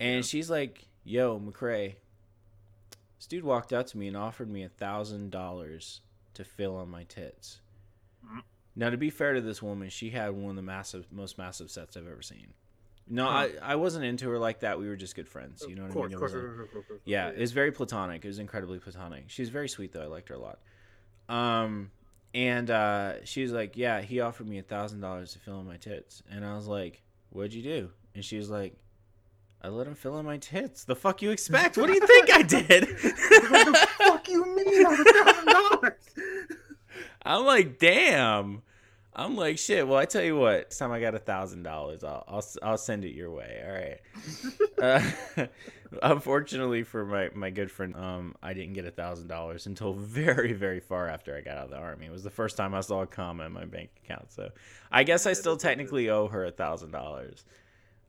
[0.00, 1.94] And she's like, "Yo, McCrae,
[3.18, 6.00] this dude walked up to me and offered me a thousand dollars
[6.34, 7.60] to fill on my tits."
[8.26, 8.42] Mm.
[8.74, 11.70] Now, to be fair to this woman, she had one of the massive, most massive
[11.70, 12.54] sets I've ever seen.
[13.08, 13.28] No.
[13.28, 14.78] I, I wasn't into her like that.
[14.78, 15.64] We were just good friends.
[15.68, 16.18] You know what course, I mean?
[16.18, 18.24] Course, course, course, yeah, it was very platonic.
[18.24, 19.24] It was incredibly platonic.
[19.28, 20.02] She was very sweet though.
[20.02, 20.58] I liked her a lot.
[21.28, 21.90] Um,
[22.34, 25.66] and uh, she was like, "Yeah, he offered me a thousand dollars to fill in
[25.66, 28.76] my tits," and I was like, "What'd you do?" And she was like,
[29.62, 30.84] "I let him fill in my tits.
[30.84, 31.78] The fuck you expect?
[31.78, 32.88] What do you think I did?"
[33.50, 34.86] what the fuck you mean?
[34.86, 35.92] A thousand dollars?
[37.22, 38.62] I'm like, "Damn."
[39.16, 40.58] I'm like, "Shit." Well, I tell you what.
[40.58, 43.62] Next time I got a thousand dollars, I'll I'll I'll send it your way.
[43.66, 44.00] All right.
[44.76, 45.00] Uh,
[46.02, 50.52] unfortunately for my, my good friend, um, I didn't get a thousand dollars until very
[50.52, 52.04] very far after I got out of the army.
[52.04, 54.50] It was the first time I saw a comma in my bank account, so
[54.92, 57.46] I guess I still technically owe her a thousand dollars.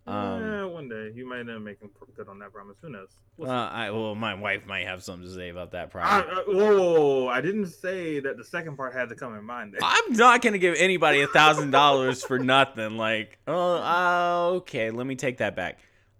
[0.07, 2.77] Um, yeah, one day you might end up making good on that promise.
[2.81, 3.09] Who knows?
[3.35, 5.83] We'll well, I well, my wife might have something to say about that.
[5.83, 6.31] I, Probably.
[6.31, 9.73] I, whoa, whoa, I didn't say that the second part had to come in mind.
[9.73, 9.81] There.
[9.83, 12.95] I'm not gonna give anybody a thousand dollars for nothing.
[12.95, 15.79] Like, oh, uh, okay, let me take that back.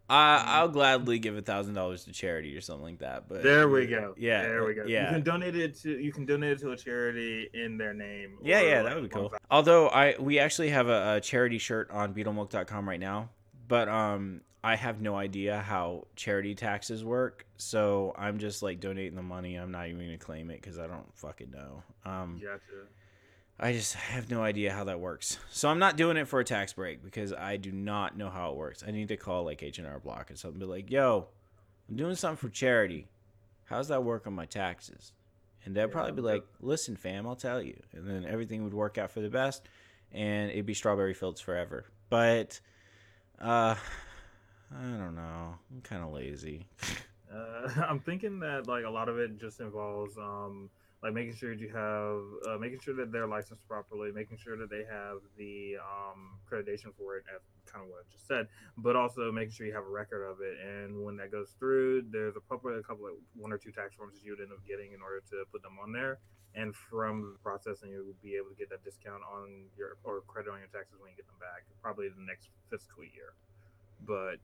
[0.09, 3.27] I, I'll gladly give a thousand dollars to charity or something like that.
[3.27, 4.15] But There we go.
[4.17, 4.85] Yeah, there we go.
[4.85, 5.07] yeah.
[5.07, 8.37] You can donate it to you can donate it to a charity in their name.
[8.41, 9.33] Yeah, yeah, that would be cool.
[9.51, 13.29] Although I we actually have a, a charity shirt on beetlemilk.com right now,
[13.67, 19.15] but um I have no idea how charity taxes work, so I'm just like donating
[19.15, 19.55] the money.
[19.55, 21.83] I'm not even gonna claim it because I don't fucking know.
[22.03, 22.87] Um, Gotcha.
[23.59, 25.39] I just have no idea how that works.
[25.49, 28.51] So I'm not doing it for a tax break because I do not know how
[28.51, 28.83] it works.
[28.85, 31.27] I need to call like H and R Block or something, be like, "Yo,
[31.87, 33.07] I'm doing something for charity.
[33.65, 35.13] How's that work on my taxes?"
[35.65, 38.73] And they'd Yeah, probably be like, "Listen, fam, I'll tell you." And then everything would
[38.73, 39.67] work out for the best,
[40.11, 41.85] and it'd be strawberry fields forever.
[42.09, 42.59] But,
[43.41, 43.75] uh,
[44.75, 45.55] I don't know.
[45.71, 46.67] I'm kind of lazy.
[47.29, 50.69] Uh, I'm thinking that like a lot of it just involves um
[51.03, 54.69] like making sure you have uh, making sure that they're licensed properly, making sure that
[54.69, 58.47] they have the um accreditation for it, as kind of what I just said,
[58.77, 60.57] but also making sure you have a record of it.
[60.65, 63.93] And when that goes through, there's a couple, a couple of one or two tax
[63.95, 66.19] forms that you would end up getting in order to put them on there.
[66.57, 70.21] And from the processing, you will be able to get that discount on your or
[70.27, 73.37] credit on your taxes when you get them back, probably the next fiscal year.
[74.05, 74.37] But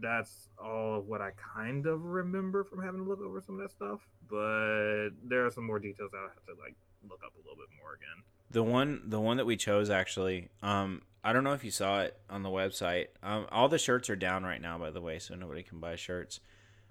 [0.00, 3.62] that's all of what I kind of remember from having to look over some of
[3.62, 4.00] that stuff.
[4.28, 6.74] But there are some more details I'll have to like
[7.08, 8.24] look up a little bit more again.
[8.50, 10.48] The one, the one that we chose actually.
[10.62, 13.06] Um, I don't know if you saw it on the website.
[13.22, 15.94] Um, all the shirts are down right now, by the way, so nobody can buy
[15.94, 16.40] shirts.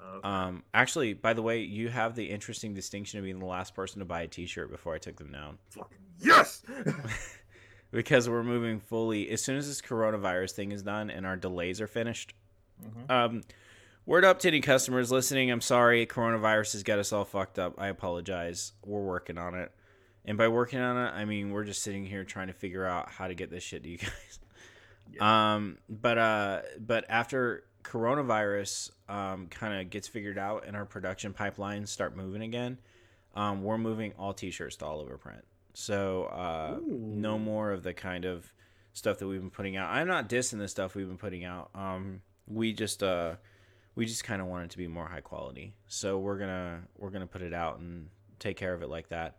[0.02, 3.74] Uh, Um, actually, by the way, you have the interesting distinction of being the last
[3.76, 6.64] person to buy a T-shirt before I took them down, fucking yes.
[7.92, 9.30] because we're moving fully.
[9.30, 12.34] As soon as this coronavirus thing is done and our delays are finished,
[12.84, 13.12] Mhm.
[13.12, 13.42] um,
[14.06, 15.52] word up to any customers listening.
[15.52, 17.76] I'm sorry, coronavirus has got us all fucked up.
[17.78, 18.74] I apologize.
[18.86, 19.72] We're working on it,
[20.26, 23.10] and by working on it, I mean we're just sitting here trying to figure out
[23.10, 24.40] how to get this shit to you guys.
[25.20, 31.34] Um, but uh, but after coronavirus um, kind of gets figured out and our production
[31.34, 32.78] pipelines start moving again,
[33.36, 35.44] um, we're moving all t-shirts to all over print.
[35.74, 38.52] So uh, no more of the kind of
[38.94, 39.90] stuff that we've been putting out.
[39.90, 41.70] I'm not dissing the stuff we've been putting out.
[41.74, 43.36] Um, we just uh,
[43.96, 45.74] we just kind of want it to be more high quality.
[45.88, 49.38] So we're gonna we're gonna put it out and take care of it like that.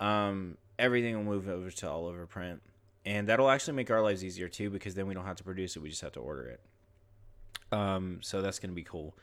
[0.00, 2.60] Um, everything will move over to all over print,
[3.04, 5.76] and that'll actually make our lives easier too because then we don't have to produce
[5.76, 6.60] it; we just have to order it.
[7.72, 9.16] Um, so that's gonna be cool.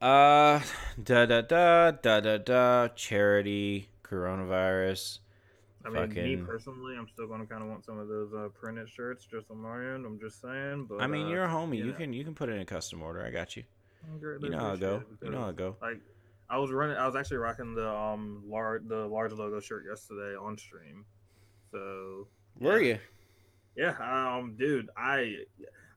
[0.00, 0.60] Uh,
[1.02, 2.88] da da da da da da.
[2.88, 5.18] Charity, coronavirus.
[5.84, 8.88] I mean, me personally, I'm still gonna kind of want some of those uh, printed
[8.88, 10.04] shirts just on my end.
[10.06, 10.86] I'm just saying.
[10.88, 11.78] But I mean, uh, you're a homie.
[11.78, 13.24] you You can you can put in a custom order.
[13.24, 13.64] I got you.
[14.04, 15.26] I greatly You know how appreciate go.
[15.26, 15.76] You know how it go.
[15.80, 16.00] Like,
[16.50, 16.96] I was running.
[16.96, 21.04] I was actually rocking the um large the large logo shirt yesterday on stream.
[21.70, 22.28] So
[22.58, 22.98] Were you?
[23.76, 25.36] Yeah, um, dude, I,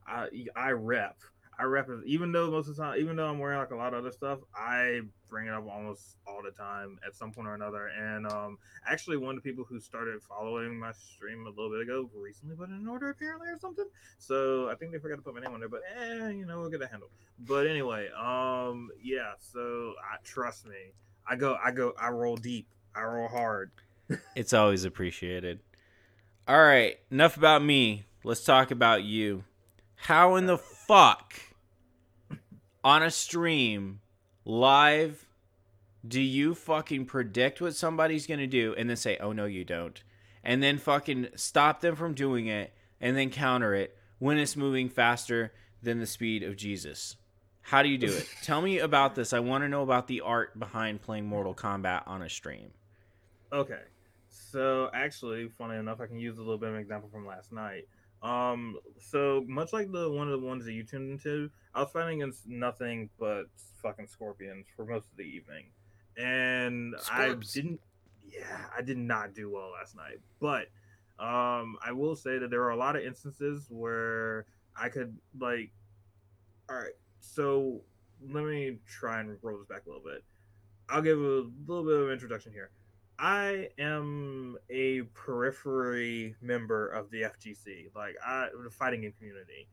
[0.06, 1.18] I, I rep.
[1.60, 3.76] I rep it, even though most of the time, even though I'm wearing like a
[3.76, 7.48] lot of other stuff, I bring it up almost all the time at some point
[7.48, 7.88] or another.
[7.88, 11.82] And um, actually, one of the people who started following my stream a little bit
[11.82, 13.86] ago recently put in an order apparently or something.
[14.18, 16.60] So I think they forgot to put my name on there, but eh, you know,
[16.60, 17.12] we'll get that handled.
[17.40, 19.34] But anyway, um, yeah.
[19.40, 20.94] So I trust me.
[21.28, 22.68] I go, I go, I roll deep.
[22.96, 23.72] I roll hard.
[24.36, 25.62] It's always appreciated.
[26.46, 28.06] All right, enough about me.
[28.26, 29.46] Let's talk about you.
[29.96, 30.58] How in the
[30.92, 31.36] fuck
[32.84, 34.02] on a stream
[34.44, 35.26] live
[36.06, 40.04] do you fucking predict what somebody's gonna do and then say, "Oh no, you don't,"
[40.44, 44.90] and then fucking stop them from doing it and then counter it when it's moving
[44.90, 47.16] faster than the speed of Jesus?
[47.62, 48.28] How do you do it?
[48.44, 49.32] Tell me about this.
[49.32, 52.72] I want to know about the art behind playing Mortal Kombat on a stream.
[53.54, 53.84] Okay.
[54.28, 57.54] So actually, funny enough, I can use a little bit of an example from last
[57.54, 57.88] night.
[58.22, 61.92] Um, so much like the one of the ones that you tuned into, I was
[61.92, 63.46] fighting against nothing but
[63.82, 65.66] fucking scorpions for most of the evening,
[66.18, 67.12] and Scorps.
[67.12, 67.80] I didn't.
[68.32, 70.68] Yeah, I did not do well last night, but
[71.20, 74.46] um, I will say that there are a lot of instances where
[74.80, 75.72] I could like.
[76.70, 77.82] All right, so
[78.30, 80.24] let me try and roll this back a little bit.
[80.90, 82.70] I'll give a little bit of introduction here.
[83.22, 89.68] I am a periphery member of the FGC, like I the fighting game community.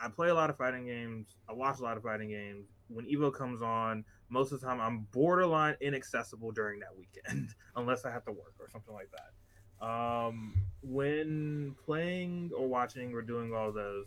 [0.00, 1.36] I play a lot of fighting games.
[1.46, 2.68] I watch a lot of fighting games.
[2.88, 8.06] When Evo comes on, most of the time I'm borderline inaccessible during that weekend, unless
[8.06, 9.86] I have to work or something like that.
[9.86, 14.06] Um, when playing or watching or doing all those,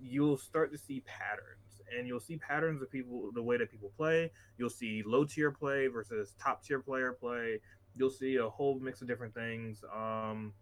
[0.00, 3.92] you'll start to see patterns, and you'll see patterns of people, the way that people
[3.94, 4.30] play.
[4.56, 7.60] You'll see low tier play versus top tier player play
[7.96, 9.82] you'll see a whole mix of different things.
[9.94, 10.52] Um,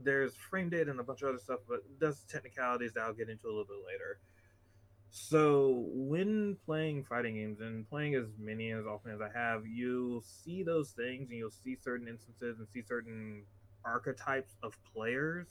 [0.00, 3.28] there's frame data and a bunch of other stuff, but that's technicalities that I'll get
[3.28, 4.18] into a little bit later.
[5.10, 10.22] So when playing fighting games and playing as many as often as I have, you'll
[10.22, 13.44] see those things and you'll see certain instances and see certain
[13.84, 15.46] archetypes of players.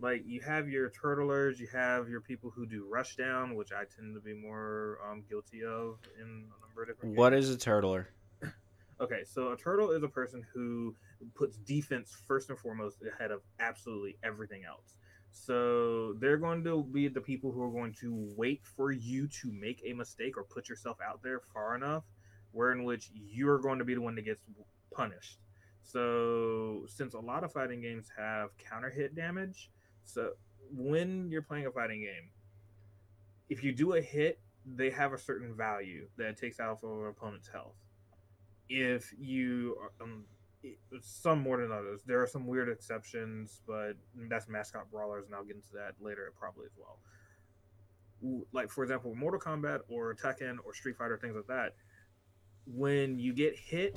[0.00, 3.84] Like you have your turtlers, you have your people who do rush down, which I
[3.84, 7.16] tend to be more um, guilty of in a number of different.
[7.16, 7.50] What games.
[7.50, 8.06] is a turtler?
[9.02, 10.94] Okay, so a turtle is a person who
[11.34, 14.94] puts defense first and foremost ahead of absolutely everything else.
[15.32, 19.50] So they're going to be the people who are going to wait for you to
[19.50, 22.04] make a mistake or put yourself out there far enough,
[22.52, 24.42] where in which you're going to be the one that gets
[24.94, 25.40] punished.
[25.82, 29.68] So since a lot of fighting games have counter hit damage,
[30.04, 30.30] so
[30.70, 32.30] when you're playing a fighting game,
[33.48, 37.08] if you do a hit, they have a certain value that takes out of an
[37.08, 37.74] opponent's health
[38.72, 40.24] if you um,
[41.00, 42.02] some more than others.
[42.06, 43.94] There are some weird exceptions, but
[44.28, 46.98] that's mascot brawlers, and I'll get into that later probably as well.
[48.52, 51.74] Like for example, Mortal Kombat or Tekken or Street Fighter, things like that.
[52.66, 53.96] When you get hit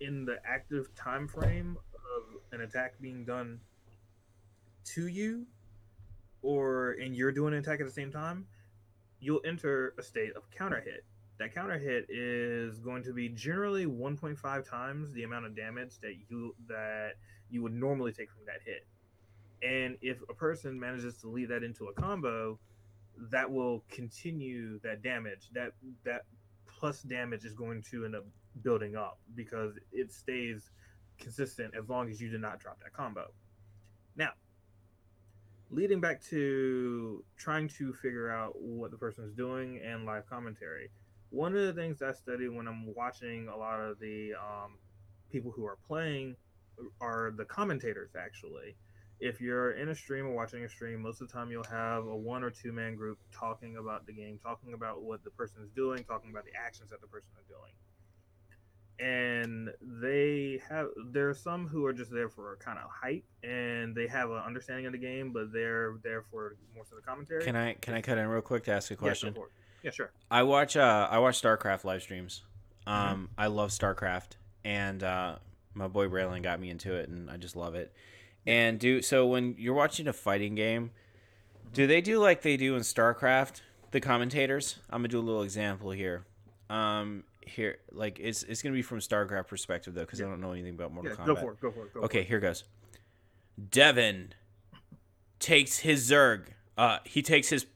[0.00, 3.60] in the active time frame of an attack being done
[4.84, 5.46] to you,
[6.42, 8.46] or and you're doing an attack at the same time,
[9.20, 11.04] you'll enter a state of counter hit
[11.40, 16.14] that counter hit is going to be generally 1.5 times the amount of damage that
[16.28, 17.12] you that
[17.48, 18.86] you would normally take from that hit.
[19.62, 22.58] And if a person manages to lead that into a combo,
[23.30, 25.48] that will continue that damage.
[25.54, 25.72] That
[26.04, 26.26] that
[26.66, 28.26] plus damage is going to end up
[28.62, 30.70] building up because it stays
[31.18, 33.30] consistent as long as you do not drop that combo.
[34.14, 34.32] Now,
[35.70, 40.90] leading back to trying to figure out what the person is doing and live commentary
[41.30, 44.74] one of the things I study when I'm watching a lot of the um,
[45.30, 46.36] people who are playing
[47.00, 48.76] are the commentators actually.
[49.20, 52.06] If you're in a stream or watching a stream, most of the time you'll have
[52.06, 55.62] a one or two man group talking about the game, talking about what the person
[55.62, 57.72] is doing, talking about the actions that the person is doing.
[58.98, 63.94] And they have there are some who are just there for kind of hype and
[63.94, 67.44] they have an understanding of the game, but they're there for most of the commentary.
[67.44, 69.34] Can I can I cut in real quick to ask a question?
[69.36, 69.42] Yeah,
[69.82, 70.10] yeah, sure.
[70.30, 72.42] I watch uh I watch StarCraft live streams.
[72.86, 73.24] Um mm-hmm.
[73.38, 74.32] I love StarCraft
[74.64, 75.36] and uh
[75.74, 77.92] my boy Braylon got me into it and I just love it.
[78.46, 80.90] And do so when you're watching a fighting game,
[81.72, 83.60] do they do like they do in StarCraft?
[83.90, 84.78] The commentators.
[84.88, 86.24] I'm gonna do a little example here.
[86.68, 90.26] Um, here, like it's it's gonna be from StarCraft perspective though, because yeah.
[90.26, 91.26] I don't know anything about Mortal yeah, Kombat.
[91.26, 91.60] Go for it.
[91.60, 91.94] Go for it.
[91.94, 92.28] Go okay, for it.
[92.28, 92.64] here goes.
[93.70, 94.32] Devin
[95.38, 96.46] takes his Zerg.
[96.78, 97.66] Uh, he takes his.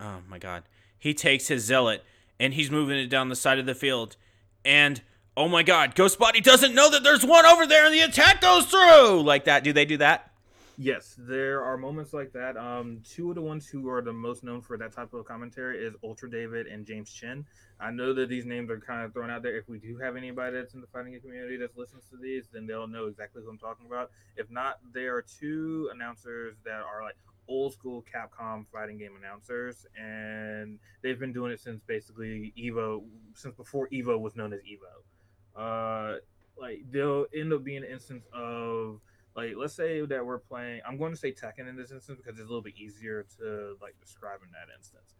[0.00, 0.62] Oh my god
[1.06, 2.04] he takes his zealot
[2.40, 4.16] and he's moving it down the side of the field.
[4.64, 5.00] And
[5.36, 8.40] oh my god, Ghost Body doesn't know that there's one over there and the attack
[8.40, 9.62] goes through like that.
[9.62, 10.32] Do they do that?
[10.76, 12.56] Yes, there are moments like that.
[12.56, 15.78] Um, two of the ones who are the most known for that type of commentary
[15.78, 17.46] is UltraDavid and James Chen.
[17.78, 19.56] I know that these names are kind of thrown out there.
[19.56, 22.66] If we do have anybody that's in the fighting community that listens to these, then
[22.66, 24.10] they'll know exactly who I'm talking about.
[24.36, 27.16] If not, there are two announcers that are like
[27.48, 33.02] old school Capcom fighting game announcers, and they've been doing it since basically Evo,
[33.34, 35.60] since before Evo was known as Evo.
[35.60, 36.18] Uh,
[36.58, 39.00] like they'll end up being an instance of
[39.34, 40.80] like let's say that we're playing.
[40.86, 43.76] I'm going to say Tekken in this instance because it's a little bit easier to
[43.80, 45.16] like describe in that instance.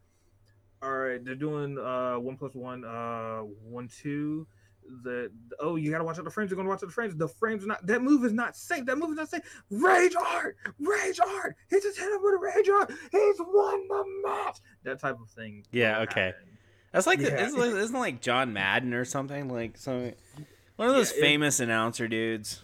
[0.83, 4.47] All right, they're doing uh one plus one, uh one two.
[5.03, 5.30] The
[5.61, 7.64] oh you gotta watch out the frames you're gonna watch out the frames the frames
[7.64, 11.18] are not that move is not safe that move is not safe rage art rage
[11.20, 15.16] art he just hit him with a rage art he's won the match that type
[15.20, 16.26] of thing Yeah, okay.
[16.26, 16.43] happen.
[16.93, 17.45] That's like the, Yeah.
[17.47, 20.12] isn't, it- isn't it like John Madden or something like some
[20.76, 22.62] one of those Yeah, it- famous announcer dudes.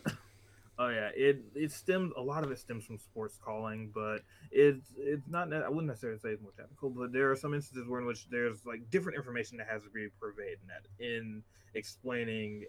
[0.78, 1.10] Oh yeah.
[1.14, 4.20] It it stems a lot of it stems from sports calling but
[4.50, 7.88] it's it's not i wouldn't necessarily say it's more technical but there are some instances
[7.88, 11.42] where in which there's like different information that has to be conveyed in that in
[11.74, 12.64] explaining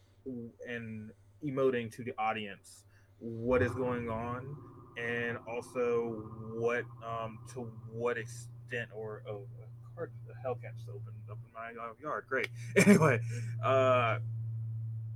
[0.68, 1.12] and
[1.44, 2.84] emoting to the audience
[3.20, 4.56] what is going on
[4.98, 6.24] and also
[6.54, 9.46] what um to what extent or oh
[9.96, 12.48] the hellcat just opened up in my yard great.
[12.88, 13.20] Anyway
[13.64, 14.18] uh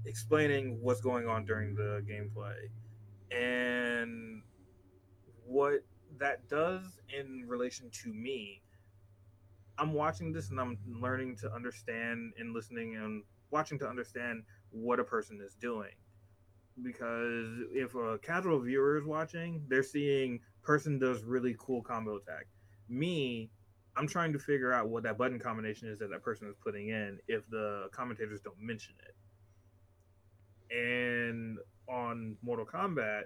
[0.08, 2.70] explaining what's going on during the gameplay
[3.32, 4.41] and
[5.45, 5.84] what
[6.20, 8.62] that does in relation to me.
[9.78, 14.99] I'm watching this and i'm learning to understand and listening and watching to understand what
[14.99, 15.91] a person is doing.
[16.82, 22.47] Because if a casual viewer is watching they're seeing person does really cool combo attack.
[22.89, 23.51] Me
[23.95, 26.89] i'm trying to figure out what that button combination is that that person is putting
[26.89, 29.16] in if the commentators don't mention it
[30.72, 31.57] and
[31.89, 33.24] on Mortal Kombat,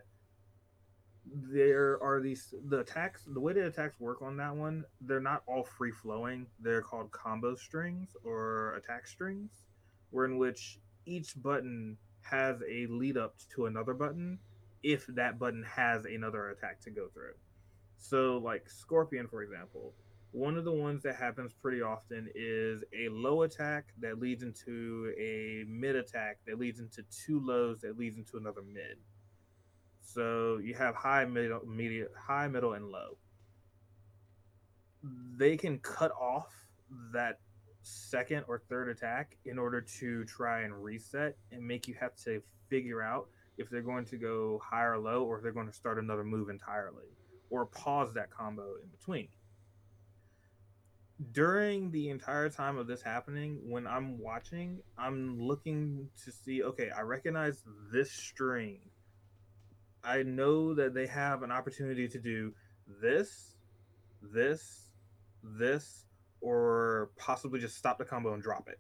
[1.26, 3.24] there are these the attacks.
[3.28, 6.48] The way the attacks work on that one, they're not all free flowing.
[6.60, 9.52] They're called combo strings or attack strings,
[10.10, 14.40] where in which each button has a lead up to another button
[14.84, 17.34] if that button has another attack to go through.
[17.98, 19.94] So, like Scorpion, for example,
[20.32, 25.14] one of the ones that happens pretty often is a low attack that leads into
[25.20, 28.98] a mid attack that leads into two lows that leads into another mid.
[30.02, 33.18] So you have high, middle, medium, high, middle, and low.
[35.38, 36.54] They can cut off
[37.14, 37.40] that
[37.82, 42.42] second or third attack in order to try and reset and make you have to
[42.70, 43.28] figure out
[43.58, 46.24] if they're going to go high or low or if they're going to start another
[46.24, 47.06] move entirely
[47.50, 49.28] or pause that combo in between
[51.32, 56.90] during the entire time of this happening when i'm watching i'm looking to see okay
[56.98, 58.80] i recognize this string
[60.04, 62.54] i know that they have an opportunity to do
[63.02, 63.56] this
[64.22, 64.92] this
[65.44, 66.06] this
[66.42, 68.80] or possibly just stop the combo and drop it.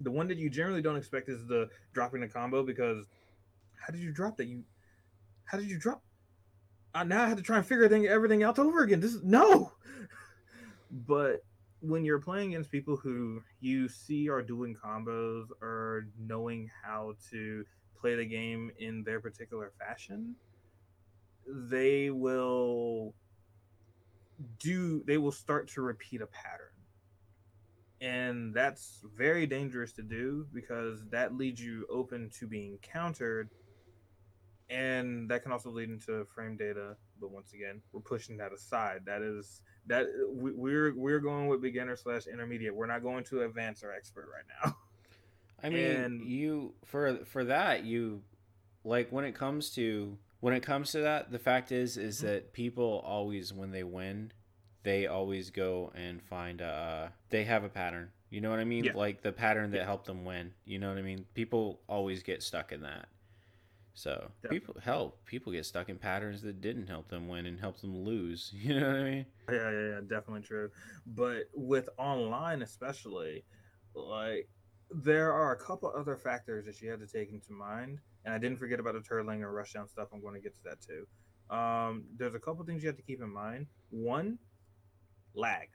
[0.00, 3.06] The one that you generally don't expect is the dropping the combo because
[3.74, 4.46] how did you drop that?
[4.46, 4.62] You
[5.44, 6.02] how did you drop?
[6.94, 9.00] Uh, now i have to try and figure everything out over again.
[9.00, 9.72] This is no
[10.90, 11.44] but
[11.80, 17.64] when you're playing against people who you see are doing combos or knowing how to
[18.00, 20.34] play the game in their particular fashion,
[21.46, 23.14] they will
[24.58, 26.66] do they will start to repeat a pattern.
[28.00, 33.50] And that's very dangerous to do because that leads you open to being countered
[34.70, 39.00] and that can also lead into frame data but once again we're pushing that aside
[39.06, 43.42] that is that we, we're we're going with beginner slash intermediate we're not going to
[43.42, 44.76] advanced or expert right now
[45.62, 48.22] I mean, And- you for for that you
[48.84, 52.26] like when it comes to when it comes to that, the fact is is Mm-hmm.
[52.26, 54.30] that people always when they win,
[54.84, 58.10] they always go and find uh they have a pattern.
[58.30, 58.84] You know what I mean?
[58.84, 58.92] Yeah.
[58.94, 60.52] Like the pattern that helped them win.
[60.64, 61.24] You know what I mean?
[61.34, 63.08] People always get stuck in that.
[63.98, 64.60] So Definitely.
[64.60, 67.96] people help people get stuck in patterns that didn't help them win and help them
[68.04, 68.52] lose.
[68.54, 69.26] You know what I mean?
[69.50, 70.70] yeah yeah yeah definitely true
[71.06, 73.44] but with online especially
[73.94, 74.48] like
[74.90, 78.38] there are a couple other factors that you have to take into mind and i
[78.38, 81.06] didn't forget about the turtling and rushdown stuff i'm going to get to that too
[81.54, 84.38] um, there's a couple things you have to keep in mind one
[85.34, 85.68] lag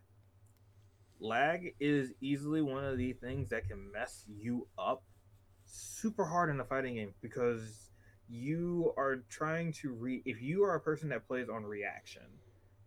[1.19, 5.03] lag is easily one of the things that can mess you up
[5.65, 7.82] super hard in a fighting game because
[8.29, 12.23] you are trying to re if you are a person that plays on reaction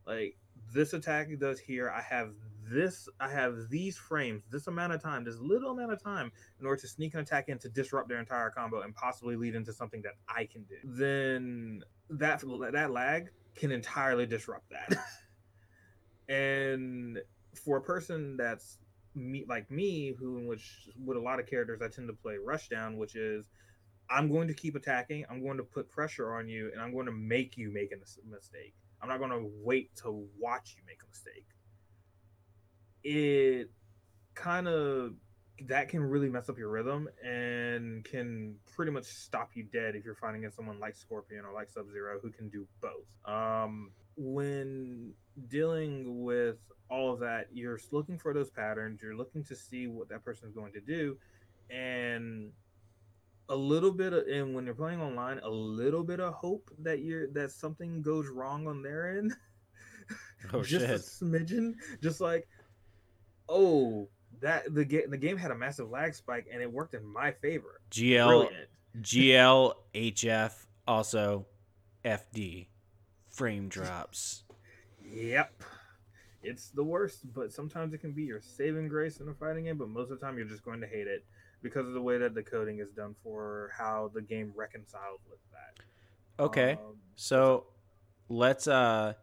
[0.06, 0.36] like
[0.72, 2.30] this attack does here i have
[2.68, 6.66] this i have these frames this amount of time this little amount of time in
[6.66, 9.72] order to sneak an attack in to disrupt their entire combo and possibly lead into
[9.72, 10.76] something that i can do.
[10.84, 14.98] Then that that lag can entirely disrupt that.
[16.28, 17.20] And
[17.54, 18.78] for a person that's
[19.14, 22.34] me like me who in which with a lot of characters i tend to play
[22.34, 23.48] rushdown which is
[24.10, 27.06] i'm going to keep attacking i'm going to put pressure on you and i'm going
[27.06, 30.98] to make you make a mistake i'm not going to wait to watch you make
[31.02, 31.46] a mistake
[33.02, 33.70] it
[34.34, 35.12] kind of
[35.68, 40.04] that can really mess up your rhythm and can pretty much stop you dead if
[40.04, 43.06] you're fighting against someone like Scorpion or like Sub Zero who can do both.
[43.24, 45.12] Um, when
[45.48, 46.58] dealing with
[46.90, 50.48] all of that, you're looking for those patterns, you're looking to see what that person
[50.48, 51.16] is going to do,
[51.70, 52.52] and
[53.48, 57.00] a little bit of and when you're playing online, a little bit of hope that
[57.00, 59.32] you're that something goes wrong on their end.
[60.52, 60.90] Oh just shit.
[60.90, 62.46] a smidgen, just like
[63.48, 64.08] oh
[64.40, 67.32] that the game the game had a massive lag spike and it worked in my
[67.32, 67.80] favor.
[67.90, 68.68] GL Brilliant.
[69.00, 70.52] GL HF
[70.86, 71.46] also
[72.04, 72.68] FD
[73.28, 74.44] frame drops.
[75.04, 75.62] Yep.
[76.42, 79.78] It's the worst, but sometimes it can be your saving grace in a fighting game,
[79.78, 81.24] but most of the time you're just going to hate it
[81.62, 85.38] because of the way that the coding is done for how the game reconciles with
[85.52, 86.42] that.
[86.44, 86.72] Okay.
[86.72, 87.64] Um, So
[88.28, 89.14] let's uh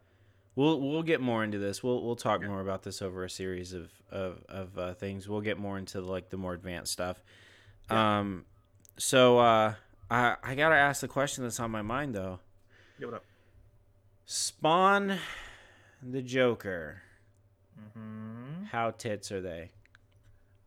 [0.56, 1.82] we'll we'll get more into this.
[1.82, 2.48] We'll we'll talk Yeah.
[2.48, 5.28] more about this over a series of of of uh, things.
[5.28, 7.22] We'll get more into like the more advanced stuff.
[7.90, 8.18] Yeah.
[8.18, 8.44] Um
[8.98, 9.74] so uh
[10.10, 12.40] I I got to ask the question that's on my mind though.
[12.98, 13.24] yeah, what up?
[14.26, 15.18] Spawn
[16.02, 17.02] the Joker.
[17.80, 18.64] Mm-hmm.
[18.64, 19.70] How tits are they?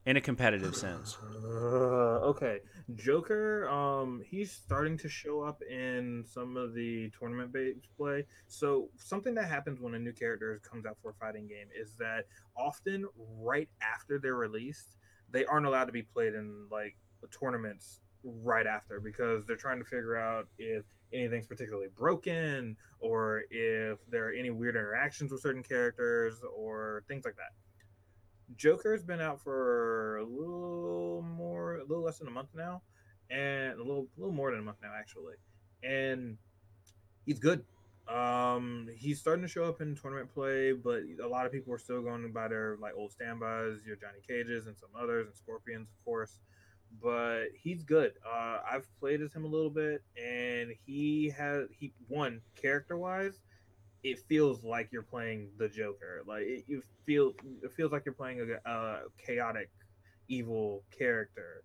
[0.08, 1.18] In a competitive sense.
[1.44, 2.60] okay,
[2.96, 3.68] Joker.
[3.68, 8.26] Um, he's starting to show up in some of the tournament-based play.
[8.48, 11.92] So something that happens when a new character comes out for a fighting game is
[12.00, 12.24] that
[12.58, 13.06] often
[13.38, 14.96] right after they're released,
[15.30, 16.96] they aren't allowed to be played in like
[17.38, 24.00] tournaments right after because they're trying to figure out if anything's particularly broken or if
[24.10, 27.52] there are any weird interactions with certain characters or things like that.
[28.56, 32.82] Joker's been out for a little more, a little less than a month now,
[33.30, 35.36] and a little, little more than a month now actually,
[35.84, 36.38] and
[37.26, 37.64] he's good.
[38.08, 41.78] Um, he's starting to show up in tournament play, but a lot of people are
[41.78, 45.90] still going by their like old standbys, your Johnny Cages and some others, and Scorpions,
[45.90, 46.40] of course.
[47.04, 48.14] But he's good.
[48.26, 53.40] Uh, I've played as him a little bit, and he has he one character wise
[54.04, 56.24] it feels like you're playing the Joker.
[56.26, 57.34] Like it, you feel,
[57.64, 59.70] it feels like you're playing a, a chaotic,
[60.28, 61.64] evil character.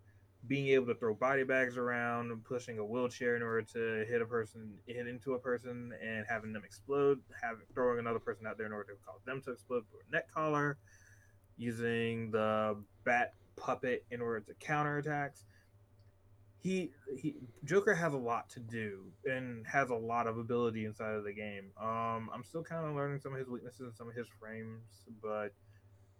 [0.48, 4.26] Being able to throw body bags around, pushing a wheelchair in order to hit a
[4.26, 7.20] person, hit into a person, and having them explode.
[7.40, 10.12] Having throwing another person out there in order to cause them to explode through a
[10.12, 10.78] neck collar.
[11.56, 15.44] Using the bat puppet in order to counter attacks
[16.62, 17.34] he he
[17.64, 21.32] Joker has a lot to do and has a lot of ability inside of the
[21.32, 21.70] game.
[21.80, 25.04] Um, I'm still kind of learning some of his weaknesses and some of his frames,
[25.20, 25.48] but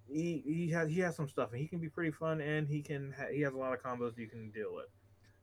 [0.08, 2.82] he he has he has some stuff and he can be pretty fun and he
[2.82, 4.88] can ha- he has a lot of combos you can deal with.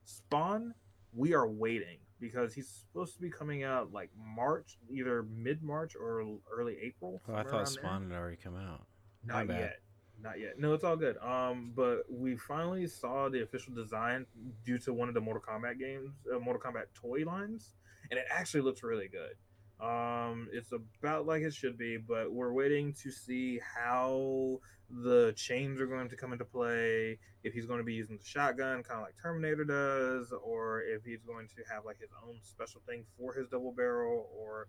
[0.04, 0.74] Spawn,
[1.14, 5.96] we are waiting because he's supposed to be coming out like March, either mid March
[5.96, 7.22] or early April.
[7.30, 7.66] Oh, I thought around there.
[7.66, 8.86] Spawn had already come out.
[9.26, 9.80] My Not yet.
[10.22, 10.60] Not yet.
[10.60, 11.18] No, it's all good.
[11.18, 14.26] Um, but we finally saw the official design
[14.66, 17.76] due to one of the Mortal Kombat games, uh, Mortal Kombat toy lines,
[18.12, 19.36] and it actually looks really good.
[19.80, 24.60] Um, it's about like it should be, but we're waiting to see how
[24.90, 27.18] the chains are going to come into play.
[27.44, 31.06] If he's going to be using the shotgun, kind of like Terminator does, or if
[31.06, 34.68] he's going to have like his own special thing for his double barrel, or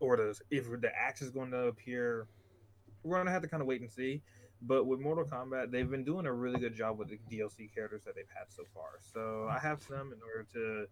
[0.00, 2.26] or does if the axe is going to appear
[3.02, 4.22] we're gonna have to kind of wait and see.
[4.60, 8.02] But with Mortal Kombat, they've been doing a really good job with the DLC characters
[8.04, 8.98] that they've had so far.
[9.00, 10.86] So I have some in order to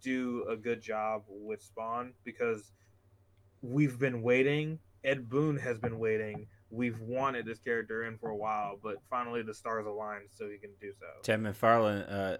[0.00, 2.72] do a good job with Spawn because
[3.62, 4.78] we've been waiting.
[5.04, 6.46] Ed Boon has been waiting.
[6.70, 10.56] We've wanted this character in for a while, but finally the stars aligned so he
[10.56, 11.06] can do so.
[11.22, 12.38] Ted McFarlane, uh,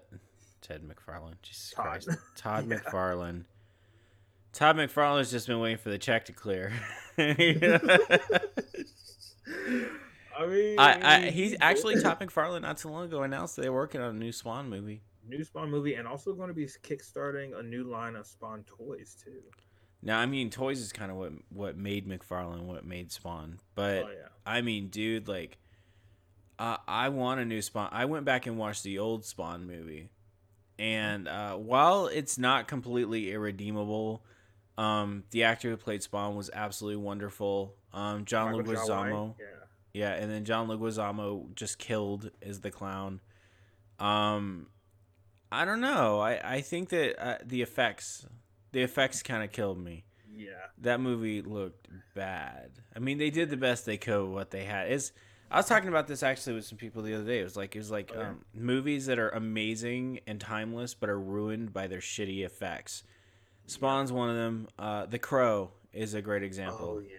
[0.62, 1.84] Ted McFarlane, Jesus Todd.
[2.04, 2.78] Christ, Todd Yeah.
[2.78, 3.44] McFarlane.
[4.52, 6.72] Todd McFarlane's just been waiting for the check to clear.
[7.18, 7.34] I
[10.46, 14.16] mean, I, I, he's actually Todd McFarlane not too long ago announced they're working on
[14.16, 15.02] a new Spawn movie.
[15.28, 19.16] new Spawn movie, and also going to be kickstarting a new line of Spawn toys
[19.22, 19.42] too.
[20.02, 23.58] Now, I mean, toys is kind of what what made McFarlane, what made Spawn.
[23.74, 24.28] But oh yeah.
[24.46, 25.58] I mean, dude, like,
[26.58, 27.90] uh, I want a new Spawn.
[27.92, 30.08] I went back and watched the old Spawn movie,
[30.78, 34.24] and uh, while it's not completely irredeemable,
[34.80, 37.74] um, the actor who played Spawn was absolutely wonderful.
[37.92, 39.46] Um, John Michael Leguizamo, Yeah.
[39.92, 43.20] yeah, and then John Leguizamo just killed as the clown.
[43.98, 44.68] Um,
[45.52, 46.20] I don't know.
[46.20, 48.26] I I think that uh, the effects,
[48.72, 50.04] the effects kind of killed me
[50.34, 50.50] Yeah.
[50.78, 52.70] that movie looked bad.
[52.94, 54.90] I mean, they did the best they could with what they had.
[54.92, 55.12] Is
[55.50, 57.40] I was talking about this actually with some people the other day.
[57.40, 58.28] It was like it was like Oh, yeah?
[58.28, 63.02] um, movies that are amazing and timeless, but are ruined by their shitty effects.
[63.70, 64.68] Spawn's one of them.
[64.78, 66.96] Uh, the Crow is a great example.
[66.96, 67.16] Oh yeah.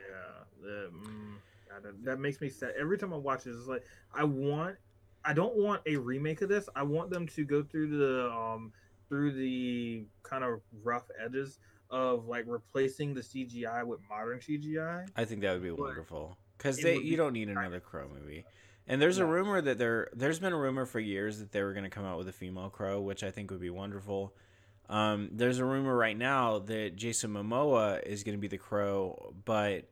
[0.62, 1.34] The, mm,
[1.70, 2.74] God, that, that makes me sad.
[2.80, 3.84] Every time I watch this, it's like
[4.14, 4.76] I want.
[5.24, 6.68] I don't want a remake of this.
[6.76, 8.72] I want them to go through the um
[9.08, 15.08] through the kind of rough edges of like replacing the CGI with modern CGI.
[15.16, 18.45] I think that would be wonderful because they you don't need another Crow movie.
[18.88, 21.74] And there's a rumor that there there's been a rumor for years that they were
[21.74, 24.34] going to come out with a female crow, which I think would be wonderful.
[24.92, 29.34] Um, there's a rumor right now that Jason Momoa is going to be the crow,
[29.46, 29.89] but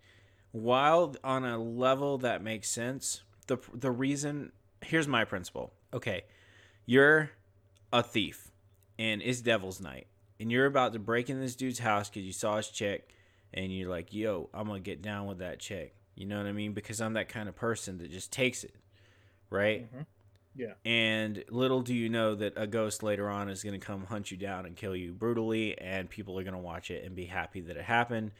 [0.52, 5.72] while on a level that makes sense, the the reason here's my principle.
[5.93, 6.26] Okay,
[6.86, 7.32] you're
[7.93, 8.52] a thief,
[8.97, 12.34] and it's Devil's Night, and you're about to break in this dude's house because you
[12.34, 13.16] saw his chick,
[13.54, 16.52] and you're like, "Yo, I'm gonna get down with that chick." You know what I
[16.52, 16.74] mean?
[16.74, 18.76] Because I'm that kind of person that just takes it,
[19.50, 19.89] right?
[19.95, 20.06] Mhm.
[20.56, 20.74] Yeah.
[20.84, 24.32] And little do you know that a ghost later on is going to come hunt
[24.32, 27.26] you down and kill you brutally, and people are going to watch it and be
[27.26, 28.32] happy that it happened.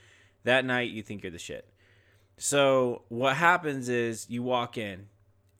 [0.44, 1.68] That night, you think you're the shit.
[2.38, 5.08] So, what happens is you walk in,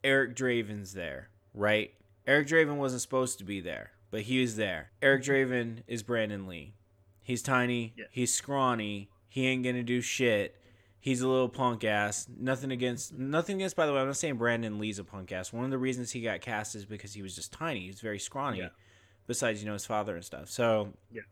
[0.02, 1.92] Eric Draven's there, right?
[2.26, 4.90] Eric Draven wasn't supposed to be there, but he was there.
[5.02, 6.74] Eric Draven is Brandon Lee.
[7.22, 8.06] He's tiny, Yeah.
[8.10, 10.56] he's scrawny, he ain't going to do shit.
[11.00, 12.28] He's a little punk ass.
[12.38, 15.52] Nothing against nothing against by the way, I'm not saying Brandon Lee's a punk ass.
[15.52, 17.80] One of the reasons he got cast is because he was just tiny.
[17.80, 18.58] He was very scrawny.
[18.58, 18.68] Yeah.
[19.26, 20.50] Besides, you know, his father and stuff.
[20.50, 21.22] So Yeah.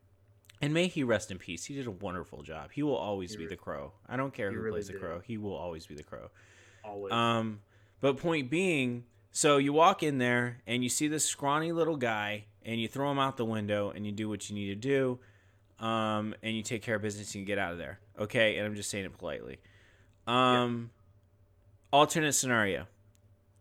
[0.61, 1.65] And may he rest in peace.
[1.65, 2.71] He did a wonderful job.
[2.73, 3.93] He will always He be re- the crow.
[4.07, 5.21] I don't care who really plays the crow.
[5.23, 6.31] He will always be the crow.
[6.83, 7.13] Always.
[7.13, 7.61] Um,
[8.01, 12.45] but point being, so you walk in there and you see this scrawny little guy,
[12.63, 15.19] and you throw him out the window, and you do what you need to do,
[15.79, 17.99] um, and you take care of business and you get out of there.
[18.19, 19.59] Okay, and I'm just saying it politely.
[20.27, 20.91] Um,
[21.91, 22.87] alternate scenario: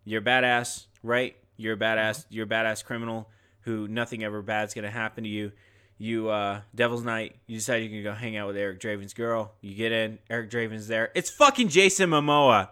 [0.04, 1.36] you're a badass, right?
[1.56, 2.26] You're a badass.
[2.30, 3.28] You're a badass criminal
[3.62, 5.52] who nothing ever bad's gonna happen to you.
[5.98, 7.36] You uh, Devil's Night.
[7.46, 9.52] You decide you can go hang out with Eric Draven's girl.
[9.60, 10.18] You get in.
[10.30, 11.10] Eric Draven's there.
[11.14, 12.68] It's fucking Jason Momoa.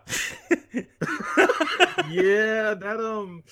[2.09, 3.43] yeah, that um,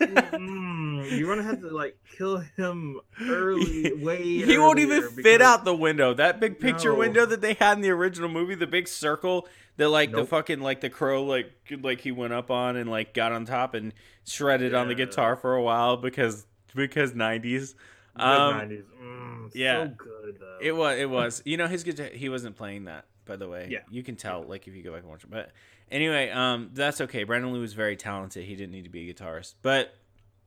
[0.00, 4.22] mm, you're gonna have to like kill him early, way.
[4.22, 6.14] he won't even fit out the window.
[6.14, 6.98] That big picture No.
[6.98, 9.48] window that they had in the original movie, the big circle
[9.78, 11.52] that like the fucking like the crow like
[11.82, 13.92] like he went up on and like got on top and
[14.24, 17.74] shredded on the guitar for a while because because 90s.
[18.18, 18.84] Good Um, 90s.
[19.02, 19.84] Mm, yeah.
[19.84, 20.58] so good though.
[20.60, 20.98] It was.
[20.98, 21.42] It was.
[21.44, 22.06] You know, his guitar.
[22.12, 23.68] He wasn't playing that, by the way.
[23.70, 23.80] Yeah.
[23.90, 25.30] You can tell, like, if you go back and watch it.
[25.30, 25.50] But
[25.90, 27.24] anyway, um, that's okay.
[27.24, 28.44] Brandon Lee was very talented.
[28.44, 29.54] He didn't need to be a guitarist.
[29.62, 29.94] But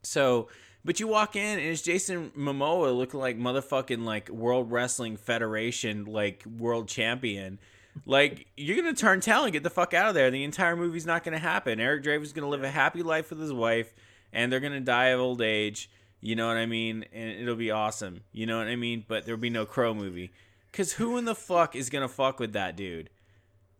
[0.03, 0.49] so,
[0.83, 6.05] but you walk in and it's Jason Momoa looking like motherfucking like World Wrestling Federation
[6.05, 7.59] like world champion.
[8.05, 10.31] Like you're gonna turn tail and get the fuck out of there.
[10.31, 11.79] The entire movie's not gonna happen.
[11.79, 13.93] Eric Draven's gonna live a happy life with his wife,
[14.33, 15.89] and they're gonna die of old age.
[16.21, 17.03] You know what I mean?
[17.11, 18.21] And it'll be awesome.
[18.31, 19.03] You know what I mean?
[19.07, 20.31] But there'll be no Crow movie.
[20.71, 23.09] Cause who in the fuck is gonna fuck with that dude?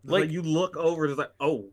[0.04, 1.70] Like, like- you look over, it's like, oh,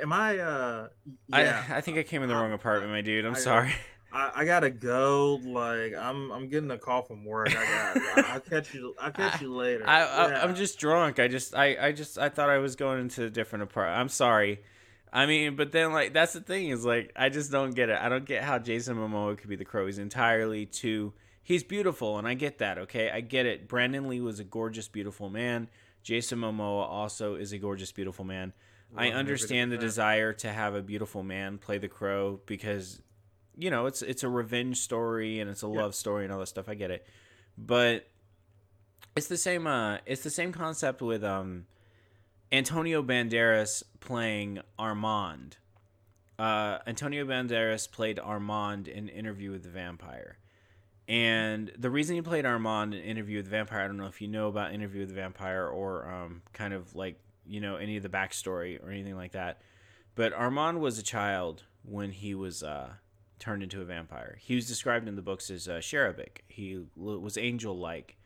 [0.00, 0.38] am I?
[0.38, 0.88] uh
[1.28, 3.24] Yeah, I I think I came in the I- wrong apartment, my dude.
[3.26, 3.74] I'm I- sorry.
[4.12, 5.40] I, I gotta go.
[5.44, 7.48] Like I'm, I'm getting a call from work.
[7.50, 8.24] I got.
[8.30, 8.94] I'll catch you.
[9.00, 9.82] I'll catch you later.
[9.88, 10.42] I, I Yeah.
[10.44, 11.18] I'm just drunk.
[11.18, 13.98] I just I I just I thought I was going into a different apartment.
[14.00, 14.62] I'm sorry.
[15.16, 17.98] I mean, but then like that's the thing is like I just don't get it.
[18.00, 19.86] I don't get how Jason Momoa could be the crow.
[19.86, 21.12] He's entirely too.
[21.42, 22.78] He's beautiful, and I get that.
[22.78, 23.68] Okay, I get it.
[23.68, 25.68] Brandon Lee was a gorgeous, beautiful man.
[26.02, 28.52] Jason Momoa also is a gorgeous, beautiful man.
[28.96, 33.00] I understand the desire to have a beautiful man play the crow because
[33.56, 35.82] you know it's it's a revenge story and it's a Yeah.
[35.82, 36.68] love story and all that stuff.
[36.68, 37.06] I get it,
[37.56, 38.08] but
[39.16, 39.66] it's the same.
[39.66, 41.66] Uh, it's the same concept with um,
[42.54, 45.56] Antonio Banderas playing Armand.
[46.38, 50.38] Uh, Antonio Banderas played Armand in Interview with the Vampire.
[51.08, 54.20] And the reason he played Armand in Interview with the Vampire, I don't know if
[54.20, 57.96] you know about Interview with the Vampire or um, kind of like, you know, any
[57.96, 59.60] of the backstory or anything like that.
[60.14, 62.90] But Armand was a child when he was uh,
[63.40, 64.38] turned into a vampire.
[64.40, 66.44] He was described in the books as uh, cherubic.
[66.46, 68.16] He was angel like.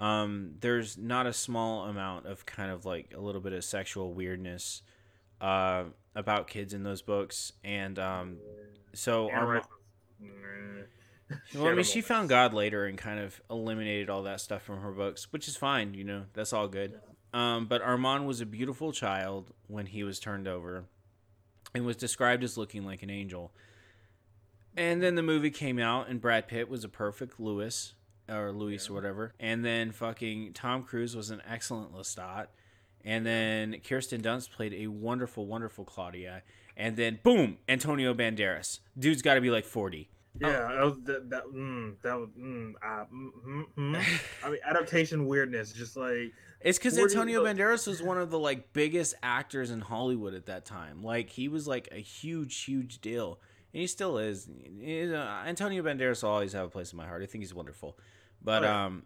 [0.00, 4.14] Um, there's not a small amount of kind of like a little bit of sexual
[4.14, 4.82] weirdness
[5.40, 5.84] uh,
[6.14, 7.52] about kids in those books.
[7.62, 8.38] And um,
[8.94, 9.64] so Armand.
[9.64, 9.64] Rice.
[11.54, 14.80] Well, I mean, she found God later and kind of eliminated all that stuff from
[14.80, 15.94] her books, which is fine.
[15.94, 16.98] You know, that's all good.
[17.32, 20.86] Um, but Armand was a beautiful child when he was turned over,
[21.72, 23.52] and was described as looking like an angel.
[24.76, 27.94] And then the movie came out, and Brad Pitt was a perfect Lewis
[28.30, 29.32] or Louis or whatever.
[29.40, 32.46] And then fucking Tom Cruise was an excellent Lestat.
[33.04, 36.42] And then Kirsten Dunst played a wonderful, wonderful Claudia.
[36.76, 38.80] And then boom, Antonio Banderas.
[38.98, 40.08] Dude's got to be like forty.
[40.40, 41.30] Yeah, that was that.
[41.30, 42.28] That, mm, that was.
[42.38, 44.20] Mm, uh, mm, mm, mm.
[44.44, 48.38] I mean, adaptation weirdness, just like It's because Antonio look- Banderas was one of the
[48.38, 51.02] like biggest actors in Hollywood at that time.
[51.02, 53.40] Like he was like a huge, huge deal,
[53.74, 54.48] and he still is.
[54.80, 57.22] He's, uh, Antonio Banderas will always have a place in my heart.
[57.22, 57.98] I think he's wonderful,
[58.42, 58.86] but yeah.
[58.86, 59.04] um,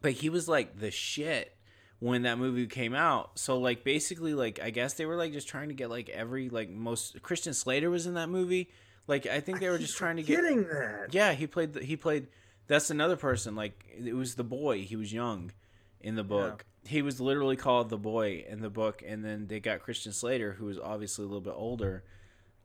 [0.00, 1.56] but he was like the shit
[1.98, 3.38] when that movie came out.
[3.38, 6.48] So like basically like I guess they were like just trying to get like every
[6.48, 8.70] like most Christian Slater was in that movie.
[9.06, 11.08] Like I think they were just trying to get Getting that.
[11.12, 12.28] Yeah, he played the, he played
[12.66, 14.82] that's another person like it was the boy.
[14.82, 15.52] He was young
[16.00, 16.64] in the book.
[16.84, 20.52] He was literally called the boy in the book and then they got Christian Slater
[20.52, 22.04] who was obviously a little bit older.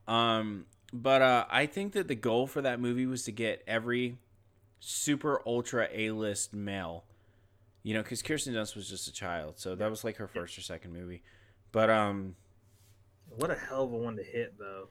[0.08, 4.18] Um but uh I think that the goal for that movie was to get every
[4.82, 7.06] super ultra A-list male
[7.84, 10.56] you know, because Kirsten Dunst was just a child, so that was like her first
[10.56, 11.24] or second movie.
[11.72, 12.36] But um,
[13.36, 14.90] What a hell of a one to hit, though.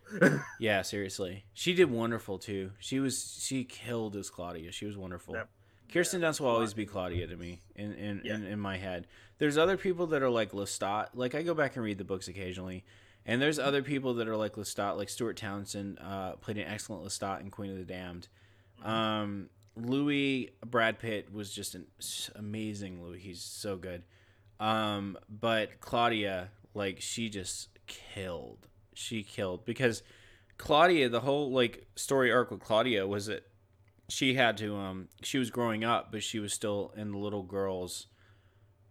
[0.59, 2.73] yeah, seriously, she did wonderful too.
[2.81, 4.73] She was she killed as Claudia.
[4.73, 5.35] She was wonderful.
[5.37, 5.49] Yep.
[5.93, 8.35] Kirsten Dunst will always be Claudia to me in in, Yeah.
[8.35, 9.07] in in my head.
[9.39, 11.11] There's other people that are like Lestat.
[11.15, 12.85] Like I go back and read the books occasionally,
[13.25, 17.05] and there's other people that are like Lestat, like Stuart Townsend uh, played an excellent
[17.05, 18.27] Lestat in Queen of the Damned.
[18.83, 19.49] Um,
[19.81, 21.87] Louis Brad Pitt was just an
[22.35, 23.21] amazing Louis.
[23.21, 24.03] He's so good.
[24.59, 28.69] Um, but Claudia, like she just killed.
[28.95, 30.03] She killed because
[30.59, 33.47] Claudia, the whole like story arc with Claudia was that
[34.09, 37.43] she had to um she was growing up, but she was still in the little
[37.43, 38.07] girl's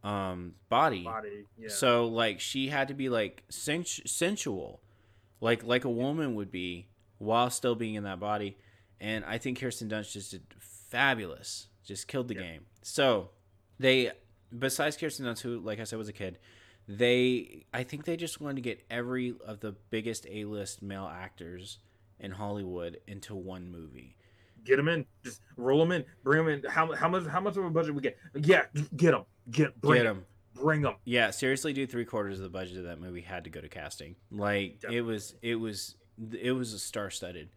[0.04, 1.04] um body.
[1.04, 1.46] Body.
[1.58, 1.70] Yeah.
[1.70, 4.82] So like she had to be like sens- sensual,
[5.42, 6.88] like like a woman would be
[7.20, 8.58] while still being in that body.
[9.02, 10.44] And I think Kirsten Dunst just did
[10.90, 12.42] fabulous, just killed the Yeah.
[12.42, 12.66] game.
[12.82, 13.30] So
[13.80, 14.12] they,
[14.58, 16.40] besides Kirsten Dunst, who like I said was a kid,
[16.88, 21.06] they I think they just wanted to get every of the biggest A list male
[21.08, 21.78] actors
[22.20, 24.16] in Hollywood into one movie.
[24.66, 25.06] get them in.
[25.24, 26.04] Just roll them in.
[26.24, 26.70] Bring them in.
[26.70, 27.26] How, how much?
[27.28, 28.18] How much of a budget we get?
[28.36, 28.64] Yeah,
[28.98, 29.24] get them.
[29.52, 30.26] Get bring Get them.
[30.56, 30.96] Bring them.
[31.06, 31.90] Yeah, seriously, dude.
[31.90, 34.16] Three quarters of the budget of that movie had to go to casting.
[34.32, 35.96] Like it was, it was,
[36.38, 37.50] it was a star studded,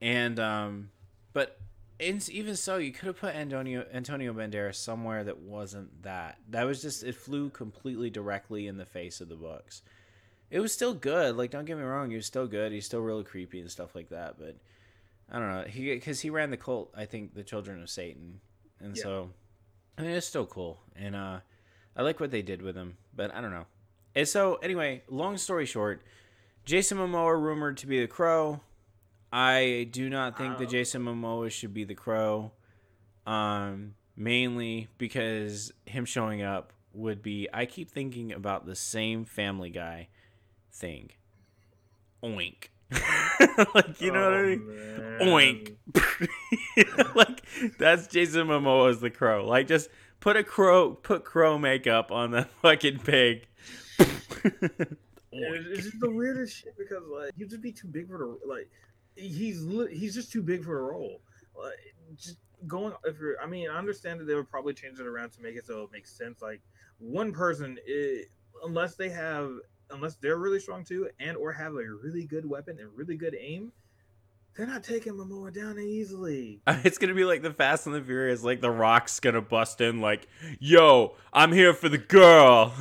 [0.00, 0.90] and um,
[1.32, 1.58] but
[1.98, 6.38] in, even so, you could have put Antonio Antonio Banderas somewhere that wasn't that.
[6.48, 9.82] That was just it flew completely directly in the face of the books.
[10.50, 11.36] It was still good.
[11.36, 12.72] Like don't get me wrong, he was still good.
[12.72, 14.36] He's still really creepy and stuff like that.
[14.38, 14.56] But
[15.30, 15.64] I don't know.
[15.64, 16.90] He because he ran the cult.
[16.96, 18.40] I think the Children of Satan,
[18.80, 19.02] and Yeah.
[19.02, 19.30] so
[19.98, 20.78] I mean it's still cool.
[20.96, 21.40] And uh,
[21.96, 22.96] I like what they did with him.
[23.14, 23.66] But I don't know.
[24.14, 26.02] And so anyway, long story short,
[26.64, 28.60] Jason Momoa rumored to be the Crow.
[29.32, 30.70] I do not think that Oh.
[30.70, 32.52] Jason Momoa should be the Crow.
[33.26, 37.48] Um, mainly because him showing up would be.
[37.52, 40.08] I keep thinking about the same Family Guy
[40.72, 41.10] thing.
[42.22, 42.68] Oink.
[43.74, 44.66] like you know what I Oh, mean?
[44.66, 45.76] man.
[46.80, 47.14] Oink.
[47.14, 47.42] like
[47.78, 49.44] that's Jason Momoa as the crow.
[49.46, 53.46] Like just put a crow put crow makeup on the fucking pig.
[54.00, 58.38] It's, it's just the weirdest shit because like he'd just be too big for the
[58.48, 58.70] like
[59.18, 61.20] he's he's just too big for a role.
[62.16, 65.30] Just going if you're, I mean, I understand that they would probably change it around
[65.32, 66.40] to make it so it makes sense.
[66.42, 66.60] Like
[66.98, 68.22] one person, i
[68.64, 69.52] unless they have,
[69.90, 73.36] unless they're really strong too, and or have a really good weapon and really good
[73.38, 73.72] aim,
[74.56, 76.60] they're not taking Momoa down easily.
[76.84, 80.00] It's gonna be like the Fast and the Furious, like the Rock's gonna bust in
[80.00, 80.26] like,
[80.58, 82.72] yo, I'm here for the girl.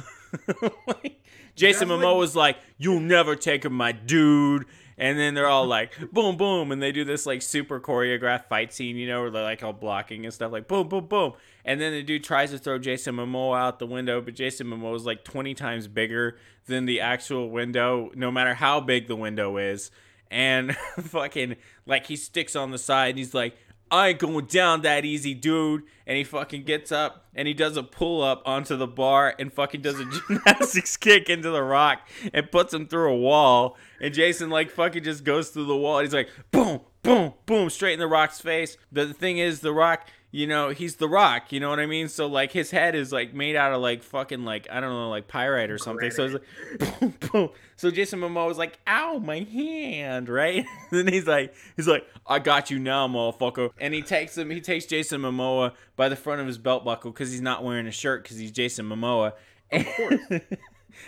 [0.88, 1.21] like,
[1.55, 4.65] Jason That's like- Momoa's like, you'll never take her, my dude.
[4.98, 8.74] And then they're all like, boom, boom, and they do this like super choreographed fight
[8.74, 11.34] scene, you know, where they're like all blocking and stuff, like boom, boom, boom.
[11.64, 14.95] And then the dude tries to throw Jason Momoa out the window, but Jason Momoa
[14.95, 19.58] is like 20 times bigger than the actual window, no matter how big the window
[19.58, 19.91] is.
[20.32, 23.56] And fucking, like, he sticks on the side and he's like,
[23.89, 25.83] I ain't going down that easy, dude.
[26.05, 29.51] And he fucking gets up and he does a pull up onto the bar and
[29.51, 33.77] fucking does a gymnastics kick into the rock and puts him through a wall.
[33.99, 35.99] And Jason, like, fucking just goes through the wall.
[35.99, 38.77] He's like, boom, boom, boom, straight in the rock's face.
[38.91, 42.09] The thing is, the rock, you know, he's the rock, you know what I mean?
[42.09, 45.09] So, like, his head is, like, made out of, like, fucking, like, I don't know,
[45.09, 46.11] like, pyrite or something.
[46.11, 47.49] So it's like, boom, boom.
[47.78, 50.65] So Jason Momoa was like, ow, my hand, right?
[50.91, 53.71] then he's like, he's like, I got you now, motherfucker.
[53.80, 57.11] And he takes him, he takes Jason Momoa by the front of his belt buckle
[57.11, 59.34] because he's not wearing a shirt because he's Jason Momoa.
[59.71, 60.19] Of course.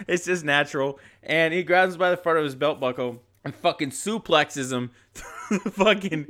[0.07, 0.97] it's just natural.
[1.23, 4.91] And he grabs him by the front of his belt buckle and fucking suplexes him
[5.13, 6.27] through the fucking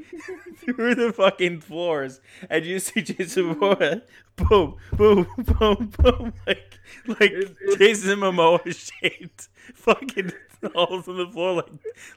[0.57, 2.21] through the fucking floors.
[2.49, 4.01] And you see Jason Momoa
[4.35, 8.61] boom, boom, boom, boom, like like It's- it's- Jason Momoa
[9.01, 10.31] shaped fucking
[10.73, 11.69] holes in the floor like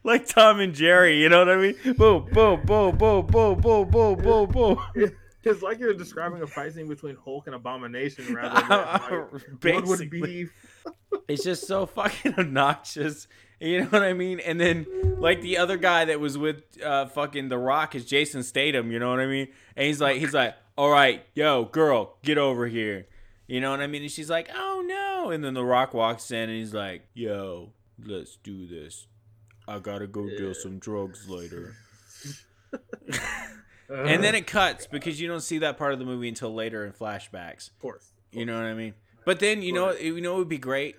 [0.04, 1.74] like Tom and Jerry, you know what I mean?
[1.96, 4.78] Boom, boom, boom, boom, boom, boom, boom, boom, boom.
[5.44, 8.68] It's like you're describing a fight scene between Hulk and Abomination rather than
[9.60, 10.46] like, one would be
[11.28, 13.26] it's just so fucking obnoxious.
[13.66, 14.40] You know what I mean?
[14.40, 14.86] And then
[15.20, 18.98] like the other guy that was with uh fucking The Rock is Jason Statham, you
[18.98, 19.48] know what I mean?
[19.76, 23.06] And he's like he's like, "All right, yo, girl, get over here."
[23.46, 24.02] You know what I mean?
[24.02, 27.70] And she's like, "Oh no!" And then The Rock walks in and he's like, "Yo,
[28.04, 29.06] let's do this.
[29.68, 31.76] I gotta go deal some drugs later."
[33.88, 36.84] and then it cuts because you don't see that part of the movie until later
[36.84, 37.70] in flashbacks.
[37.70, 38.12] of course.
[38.32, 38.94] You know what I mean?
[39.24, 40.96] But then you know you know it would be great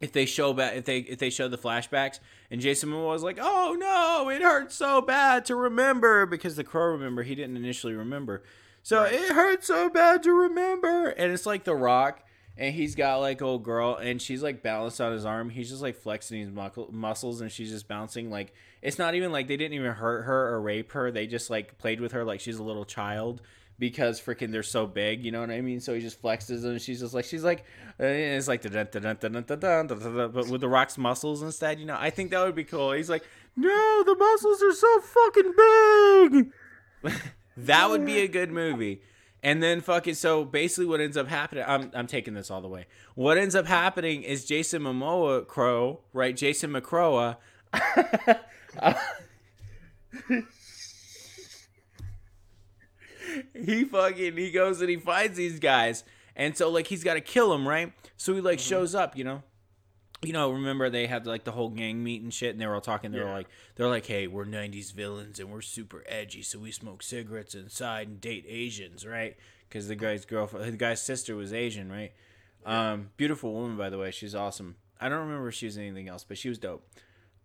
[0.00, 2.20] if they show back if they if they show the flashbacks
[2.50, 6.64] and Jason Momoa was like, "Oh no, it hurts so bad to remember because the
[6.64, 8.42] crow remember he didn't initially remember."
[8.82, 11.08] So it hurts so bad to remember.
[11.08, 12.22] And it's like The Rock
[12.56, 15.50] and he's got like old girl and she's like balanced on his arm.
[15.50, 16.50] He's just like flexing his
[16.92, 20.54] muscles and she's just bouncing like it's not even like they didn't even hurt her
[20.54, 21.10] or rape her.
[21.10, 23.42] They just like played with her like she's a little child
[23.78, 25.80] because freaking they're so big, you know what I mean?
[25.80, 27.64] So he just flexes and she's just like she's like
[27.98, 31.96] it's like but with the rock's muscles instead, you know.
[31.98, 32.92] I think that would be cool.
[32.92, 33.24] He's like,
[33.56, 35.54] "No, the muscles are so fucking
[37.02, 37.12] big."
[37.56, 39.02] that would be a good movie.
[39.42, 42.68] And then fucking so basically what ends up happening I'm I'm taking this all the
[42.68, 42.86] way.
[43.14, 46.36] What ends up happening is Jason Momoa Crow, right?
[46.36, 47.36] Jason McCroa
[53.54, 56.04] he fucking he goes and he finds these guys.
[56.34, 57.92] And so like he's got to kill them right?
[58.16, 59.42] So he like shows up you know?
[60.22, 62.74] You know remember they had like the whole gang meet and shit and they were
[62.74, 66.40] all talking they were like they're like hey we're 90s villains and we're super edgy
[66.40, 69.36] so we smoke cigarettes inside and date asians right?
[69.68, 72.12] Because the guy's girlfriend the guy's sister was asian right?
[72.64, 74.76] Um beautiful woman by the way she's awesome.
[74.98, 76.88] I don't remember if she was anything else but she was dope.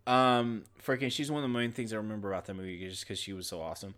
[0.07, 3.19] Um freaking she's one of the main things i remember about that movie just because
[3.19, 3.95] she was so awesome.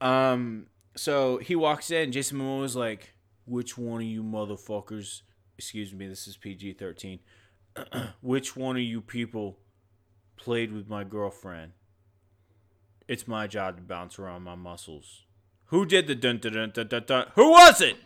[0.00, 0.66] Um,
[0.96, 2.12] so he walks in.
[2.12, 5.22] Jason Momoa was like, "Which one of you motherfuckers?
[5.58, 7.20] Excuse me, this is PG thirteen.
[8.20, 9.58] Which one of you people
[10.36, 11.72] played with my girlfriend?
[13.08, 15.22] It's my job to bounce around my muscles.
[15.66, 17.04] Who did the dun dun dun dun dun?
[17.06, 17.26] dun?
[17.34, 17.96] Who was it?"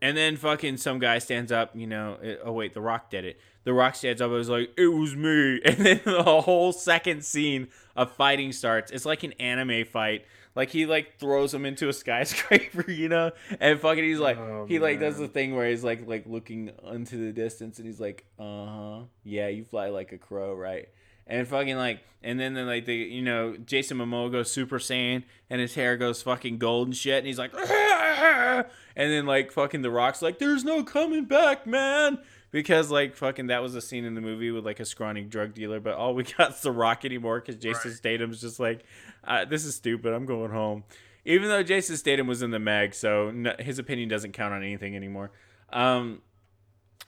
[0.00, 2.18] And then fucking some guy stands up, you know.
[2.22, 3.40] it- oh wait, The Rock did it.
[3.64, 7.24] The Rock stands up and was like, "It was me." And then the whole second
[7.24, 8.92] scene of fighting starts.
[8.92, 10.24] It's like an anime fight.
[10.58, 13.30] Like he like throws him into a skyscraper, you know,
[13.60, 16.72] and fucking he's like Oh, he like does the thing where he's like like looking
[16.90, 20.88] into the distance and he's like, uh huh, yeah, you fly like a crow, right?
[21.28, 25.22] And fucking like, and then then like the you know Jason Momoa goes Super Saiyan
[25.48, 28.64] and his hair goes fucking gold and shit, and he's like, and
[28.96, 32.18] then like fucking The Rock's like, there's no coming back, man.
[32.50, 35.52] Because like fucking that was a scene in the movie with like a scrawny drug
[35.52, 37.98] dealer, but all we got's The Rock anymore because Jason Right.
[37.98, 38.84] Statham's just like,
[39.24, 40.12] uh, this is stupid.
[40.12, 40.84] I'm going home.
[41.24, 44.62] Even though Jason Statham was in the Meg, so no, his opinion doesn't count on
[44.62, 45.30] anything anymore.
[45.70, 46.22] Um,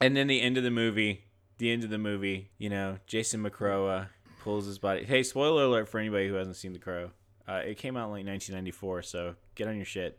[0.01, 1.25] and then the end of the movie,
[1.59, 4.05] the end of the movie, you know, Jason McCrow uh,
[4.41, 5.05] pulls his body.
[5.05, 7.11] Hey, spoiler alert for anybody who hasn't seen The Crow.
[7.49, 10.19] Uh, it came out in like 1994, so get on your shit.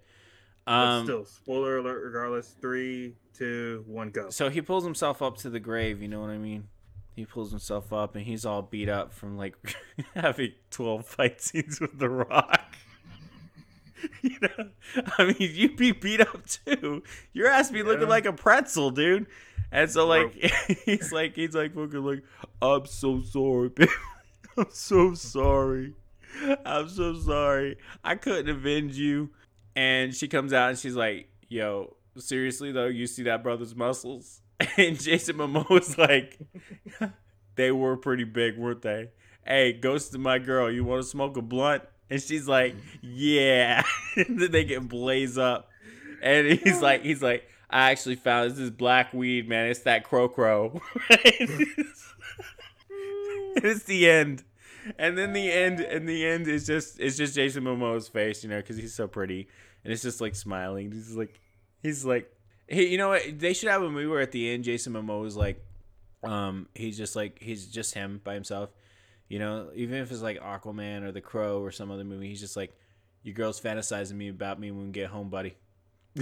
[0.67, 2.03] Um, still, spoiler alert.
[2.03, 4.29] Regardless, three, two, one, go.
[4.29, 6.01] so he pulls himself up to the grave.
[6.01, 6.67] You know what I mean?
[7.15, 9.55] He pulls himself up, and he's all beat up from like
[10.15, 12.75] having 12 fight scenes with The Rock.
[14.21, 14.69] you know,
[15.17, 17.03] I mean, you'd be beat up too.
[17.33, 19.27] Your ass be looking like a pretzel, dude.
[19.71, 20.33] And so like
[20.85, 22.23] he's like he's like fucking like
[22.61, 23.89] I'm so sorry, babe.
[24.57, 25.93] I'm so sorry.
[26.65, 27.77] I'm so sorry.
[28.03, 29.29] I couldn't avenge you.
[29.75, 34.41] And she comes out and she's like, "Yo, seriously though, you see that brother's muscles?"
[34.77, 36.39] And Jason Momoa was like,
[37.55, 39.09] "They were pretty big, weren't they?"
[39.45, 41.83] Hey, ghost of my girl, you want to smoke a blunt?
[42.09, 43.83] And she's like, "Yeah."
[44.15, 45.69] and then they get blaze up,
[46.21, 49.67] and he's like, "He's like, I actually found this is black weed, man.
[49.67, 50.81] It's that crow crow."
[53.55, 54.43] it's the end.
[54.97, 58.49] And then the end, and the end is just it's just Jason Momoa's face, you
[58.49, 59.47] know, because he's so pretty,
[59.83, 60.91] and it's just like smiling.
[60.91, 61.39] He's like,
[61.81, 62.31] he's like,
[62.67, 63.39] hey, you know what?
[63.39, 65.63] They should have a movie where at the end Jason Momoa is like,
[66.23, 68.69] um, he's just like he's just him by himself,
[69.27, 69.69] you know.
[69.75, 72.73] Even if it's like Aquaman or The Crow or some other movie, he's just like,
[73.23, 75.55] your girl's fantasizing me about me when we get home, buddy.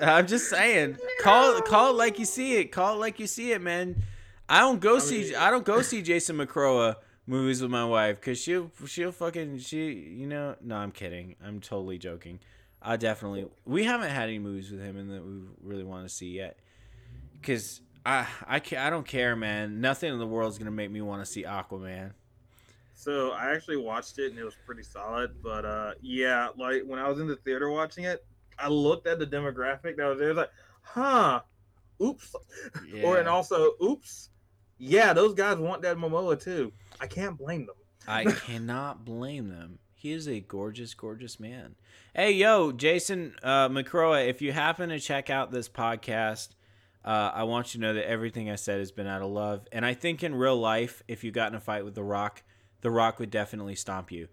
[0.00, 2.66] I'm just saying, call call it like you see it.
[2.72, 4.02] Call it like you see it, man.
[4.48, 6.96] I don't go I see mean- I don't go see Jason McCrowa
[7.26, 11.60] movies with my wife because she'll she'll fucking she you know no I'm kidding I'm
[11.60, 12.38] totally joking
[12.86, 16.14] I definitely we haven't had any movies with him and that we really want to
[16.14, 16.58] see yet
[17.32, 20.90] because I I ca- I don't care man nothing in the world is gonna make
[20.90, 22.12] me want to see Aquaman
[22.94, 25.42] So I actually watched it and it was pretty solid.
[25.42, 28.24] But uh, yeah, like when I was in the theater watching it,
[28.58, 30.28] I looked at the demographic that was there.
[30.28, 30.50] I was like,
[30.82, 31.40] huh,
[32.02, 32.34] oops.
[33.04, 34.30] Or and also, oops.
[34.78, 36.72] Yeah, those guys want that Momoa too.
[37.00, 37.76] I can't blame them.
[38.08, 39.78] I cannot blame them.
[40.06, 41.74] He is a gorgeous, gorgeous man.
[42.14, 46.50] Hey, yo, Jason uh, if you happen to check out this podcast,
[47.04, 49.66] Uh, I want you to know that everything I said has been out of love.
[49.72, 52.44] And I think in real life, if you got in a fight with The Rock,
[52.82, 54.28] The Rock would definitely stomp you.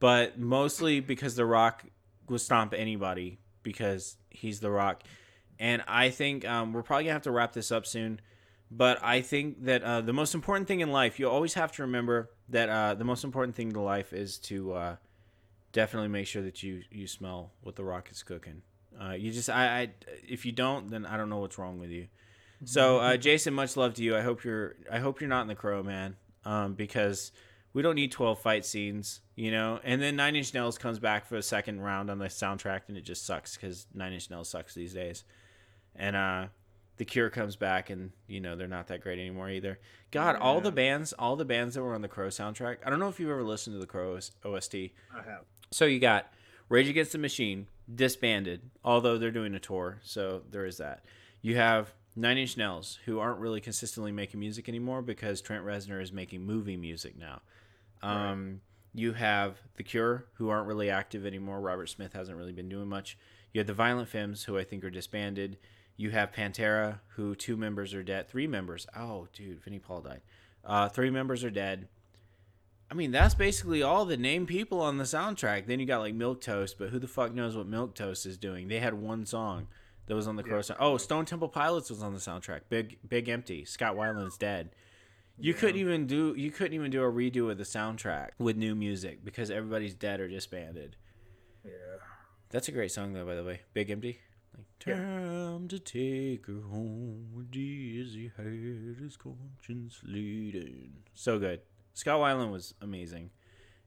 [0.00, 1.84] But mostly because The Rock
[2.26, 5.02] will stomp anybody because he's The Rock.
[5.58, 8.20] And I think um, we're probably going to have to wrap this up soon.
[8.70, 11.82] But I think that uh, the most important thing in life, you always have to
[11.82, 14.96] remember that uh, the most important thing in life is to uh,
[15.72, 18.62] definitely make sure that you, you smell what The Rock is cooking.
[19.00, 19.90] Uh, you just, I, I,
[20.28, 22.08] if you don't, then I don't know what's wrong with you.
[22.64, 24.16] So, uh, Jason, much love to you.
[24.16, 27.30] I hope you're, I hope you're not in the crow, man, um, because
[27.72, 29.78] we don't need 12 fight scenes, you know.
[29.84, 32.96] And then Nine Inch Nails comes back for a second round on the soundtrack, and
[32.96, 35.22] it just sucks because Nine Inch Nails sucks these days.
[35.94, 36.46] And uh,
[36.96, 39.78] the Cure comes back, and you know they're not that great anymore either.
[40.10, 42.78] God, all the bands, all the bands that were on the Crow soundtrack.
[42.84, 44.74] I don't know if you've ever listened to the Crow OST.
[44.74, 45.44] I have.
[45.70, 46.32] So you got
[46.68, 51.04] Rage Against the Machine disbanded, although they're doing a tour, so there is that.
[51.40, 56.02] You have Nine Inch Nails, who aren't really consistently making music anymore because Trent Reznor
[56.02, 57.40] is making movie music now.
[58.02, 58.60] Um,
[58.94, 61.60] You have The Cure, who aren't really active anymore.
[61.60, 63.16] Robert Smith hasn't really been doing much.
[63.52, 65.58] You have the Violent Femmes, who I think are disbanded.
[65.96, 68.28] You have Pantera, who two members are dead.
[68.28, 68.86] Three members.
[68.96, 70.20] Oh, dude, Vinnie Paul died.
[70.64, 71.88] Uh, three members are dead.
[72.90, 75.66] I mean, that's basically all the name people on the soundtrack.
[75.66, 78.38] Then you got like Milk Toast, but who the fuck knows what Milk Toast is
[78.38, 78.68] doing?
[78.68, 79.66] They had one song
[80.06, 80.76] that was on the Crow Yeah.
[80.80, 82.62] Oh, Stone Temple Pilots was on the soundtrack.
[82.70, 83.64] Big Big Empty.
[83.66, 84.70] Scott Weiland's dead.
[85.36, 85.58] You Yeah.
[85.60, 89.22] couldn't even do you couldn't even do a redo of the soundtrack with new music
[89.22, 90.96] because everybody's dead or disbanded.
[91.64, 91.72] Yeah.
[92.48, 93.60] That's a great song though, by the way.
[93.74, 94.20] Big Empty.
[94.56, 94.94] Like, Yeah.
[94.96, 101.02] Time to take her home where dizzy head his conscience leading.
[101.12, 101.60] So good.
[101.98, 103.30] Scott Weiland was amazing.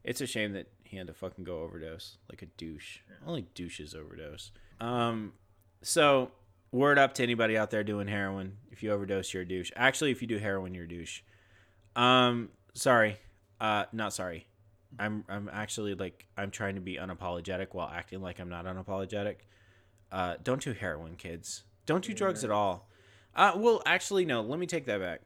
[0.04, 2.98] It's a shame that he had to fucking go overdose like a douche.
[3.26, 4.50] Only douches overdose.
[4.82, 5.32] Um,
[5.80, 6.30] so
[6.72, 8.58] word up to anybody out there doing heroin.
[8.70, 9.70] If you overdose, you're a douche.
[9.76, 11.22] Actually, if you do heroin, you're a douche.
[11.96, 13.16] Um, sorry.
[13.58, 14.46] Uh, not sorry.
[14.98, 19.36] I'm I'm actually like I'm trying to be unapologetic while acting like I'm not unapologetic.
[20.10, 21.62] Uh, don't do heroin, kids.
[21.86, 22.90] Don't do drugs at all.
[23.34, 24.42] Uh, well, actually, no.
[24.42, 25.22] Let me take that back.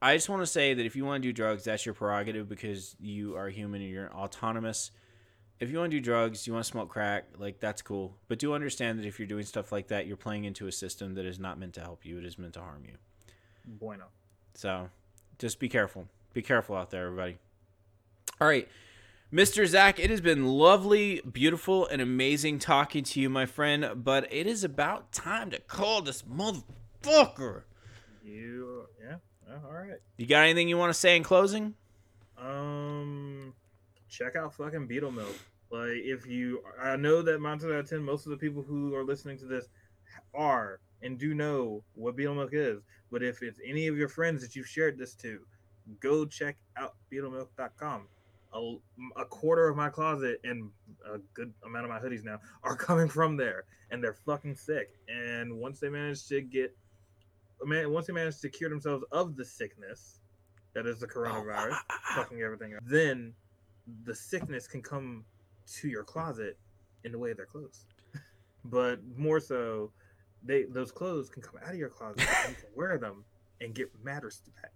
[0.00, 2.48] I just want to say that if you want to do drugs, that's your prerogative
[2.48, 4.92] because you are human and you're autonomous.
[5.58, 8.16] If you want to do drugs, you want to smoke crack, like that's cool.
[8.28, 11.14] But do understand that if you're doing stuff like that, you're playing into a system
[11.14, 12.18] that is not meant to help you.
[12.18, 12.94] It is meant to harm you.
[13.66, 14.04] Bueno.
[14.54, 14.88] So
[15.38, 16.06] just be careful.
[16.32, 17.38] Be careful out there, everybody.
[18.40, 18.68] All right.
[19.32, 19.66] Mr.
[19.66, 24.46] Zach, it has been lovely, beautiful, and amazing talking to you, my friend, but it
[24.46, 27.64] is about time to call this motherfucker.
[28.24, 28.86] You.
[29.02, 29.16] Yeah.
[29.64, 29.98] All right.
[30.16, 31.74] You got anything you want to say in closing?
[32.38, 33.54] Um,
[34.08, 35.34] check out fucking Beetle Milk.
[35.70, 38.94] Like, if you, I know that Mountain out of ten, most of the people who
[38.94, 39.66] are listening to this
[40.34, 42.82] are and do know what Beetle Milk is.
[43.10, 45.40] But if it's any of your friends that you've shared this to,
[46.00, 48.08] go check out BeetleMilk.com.
[48.54, 48.76] A,
[49.20, 50.70] a quarter of my closet and
[51.06, 54.90] a good amount of my hoodies now are coming from there, and they're fucking sick.
[55.08, 56.74] And once they manage to get,
[57.60, 60.20] once they manage to cure themselves of the sickness
[60.74, 63.32] that is the oh, ah, coronavirus, ah, ah, fucking everything up, then
[64.04, 65.24] the sickness can come
[65.66, 66.58] to your closet
[67.04, 67.86] in the way of their clothes.
[68.64, 69.90] but more so,
[70.44, 73.24] they those clothes can come out of your closet and you can wear them
[73.60, 74.72] and get mad respect.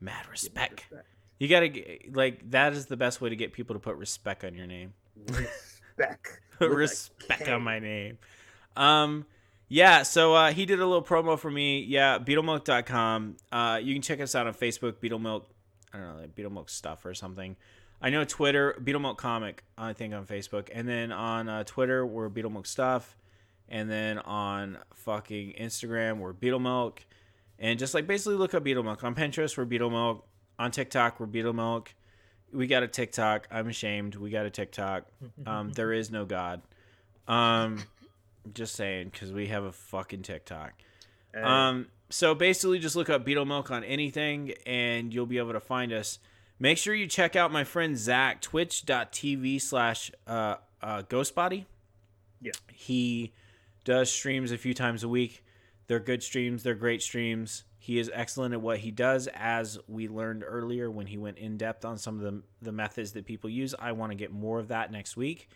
[0.00, 0.86] Mad Get mad respect.
[0.90, 1.08] respect.
[1.38, 4.44] You gotta get, like that is the best way to get people to put respect
[4.44, 4.92] on your name.
[5.26, 6.40] Respect.
[6.58, 8.18] Put With respect on my name.
[8.76, 9.26] Um,
[9.68, 10.02] yeah.
[10.02, 11.80] So uh, he did a little promo for me.
[11.80, 13.36] Yeah, BeetleMilk.com.
[13.52, 15.44] Uh, you can check us out on Facebook, BeetleMilk.
[15.92, 17.56] I don't know, like BeetleMilk stuff or something.
[18.00, 19.64] I know Twitter, BeetleMilk Comic.
[19.76, 23.16] I think on Facebook, and then on uh, Twitter we're BeetleMilk Stuff,
[23.68, 26.98] and then on fucking Instagram we're BeetleMilk,
[27.58, 30.22] and just like basically look up BeetleMilk on Pinterest we're BeetleMilk.
[30.60, 31.88] On TikTok we're BeetleMilk.
[32.52, 33.48] We got a TikTok.
[33.50, 34.14] I'm ashamed.
[34.14, 35.04] We got a TikTok.
[35.46, 36.62] Um, there is no God.
[37.26, 37.78] Um,
[38.54, 40.72] just saying because we have a fucking TikTok.
[41.34, 45.52] Hey, Um, so basically, just look up Beetle Milk on anything, and you'll be able
[45.52, 46.18] to find us.
[46.58, 51.66] Make sure you check out my friend Zach, twitch.tv slash uh, uh, ghostbody.
[52.40, 52.52] Yeah.
[52.72, 53.32] He
[53.84, 55.44] does streams a few times a week.
[55.86, 57.64] They're good streams, they're great streams.
[57.78, 61.56] He is excellent at what he does, as we learned earlier when he went in
[61.56, 63.74] depth on some of the, the methods that people use.
[63.78, 65.48] I want to get more of that next week.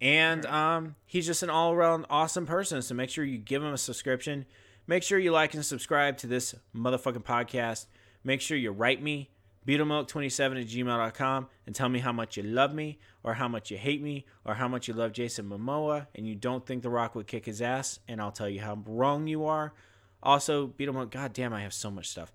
[0.00, 2.82] And um, he's just an all around awesome person.
[2.82, 4.44] So make sure you give him a subscription.
[4.86, 7.86] Make sure you like and subscribe to this motherfucking podcast.
[8.22, 9.30] Make sure you write me,
[9.66, 13.78] beetlemilk27 at gmail.com, and tell me how much you love me, or how much you
[13.78, 17.14] hate me, or how much you love Jason Momoa, and you don't think The Rock
[17.14, 19.72] would kick his ass, and I'll tell you how wrong you are.
[20.22, 22.32] Also, Beetlemilk, God damn, I have so much stuff.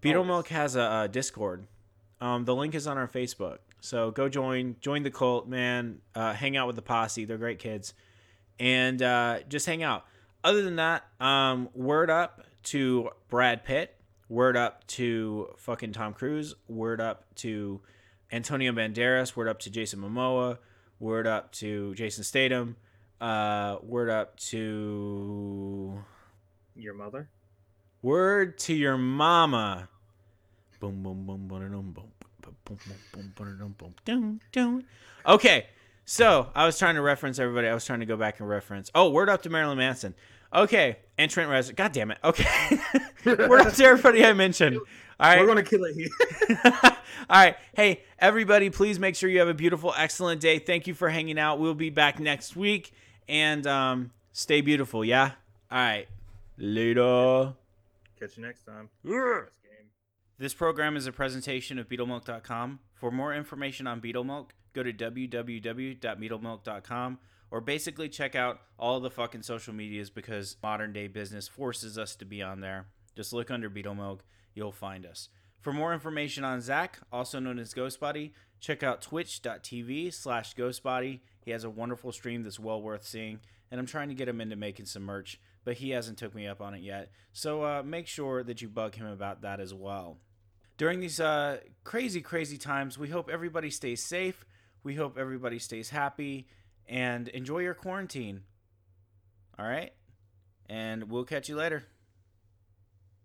[0.00, 1.66] Beetlemilk has a, a Discord.
[2.20, 3.58] Um, the link is on our Facebook.
[3.84, 5.98] So go join, join the cult, man.
[6.14, 7.26] Uh, hang out with the posse.
[7.26, 7.92] They're great kids,
[8.58, 10.06] and uh, just hang out.
[10.42, 13.94] Other than that, um, word up to Brad Pitt.
[14.30, 16.54] Word up to fucking Tom Cruise.
[16.66, 17.82] Word up to
[18.32, 19.36] Antonio Banderas.
[19.36, 20.56] Word up to Jason Momoa.
[20.98, 22.76] Word up to Jason Statham.
[23.20, 26.02] Uh, word up to
[26.74, 27.28] Your mother?
[28.00, 29.90] Word to your mama.
[30.80, 32.23] Boom boom boom boom boom boom
[35.26, 35.66] Okay,
[36.04, 37.68] so I was trying to reference everybody.
[37.68, 38.90] I was trying to go back and reference.
[38.94, 40.14] Oh, word up to Marilyn Manson.
[40.54, 41.76] Okay, and Trent Reznor.
[41.76, 42.18] God damn it.
[42.22, 42.78] Okay,
[43.24, 44.78] word up to everybody I mentioned.
[45.20, 45.40] All right.
[45.40, 46.08] We're gonna kill it here.
[46.84, 46.90] All
[47.30, 47.56] right.
[47.74, 50.58] Hey, everybody, please make sure you have a beautiful, excellent day.
[50.58, 51.60] Thank you for hanging out.
[51.60, 52.92] We'll be back next week.
[53.28, 55.32] And um, stay beautiful, yeah?
[55.70, 56.08] All right.
[56.58, 57.54] Later.
[58.18, 58.88] Catch you next time.
[60.44, 62.80] This program is a presentation of BeetleMilk.com.
[62.92, 67.18] For more information on Beetle Milk, go to www.beetlemilk.com
[67.50, 72.14] or basically check out all the fucking social medias because modern day business forces us
[72.16, 72.88] to be on there.
[73.16, 74.22] Just look under Beetle Milk,
[74.54, 75.30] you'll find us.
[75.62, 81.20] For more information on Zach, also known as Ghostbody, check out twitch.tv slash ghostbody.
[81.40, 83.40] He has a wonderful stream that's well worth seeing,
[83.70, 86.46] and I'm trying to get him into making some merch, but he hasn't took me
[86.46, 87.12] up on it yet.
[87.32, 90.18] So uh, make sure that you bug him about that as well.
[90.76, 94.44] During these uh, crazy, crazy times, we hope everybody stays safe.
[94.82, 96.48] We hope everybody stays happy
[96.86, 98.42] and enjoy your quarantine.
[99.58, 99.92] All right?
[100.68, 101.84] And we'll catch you later.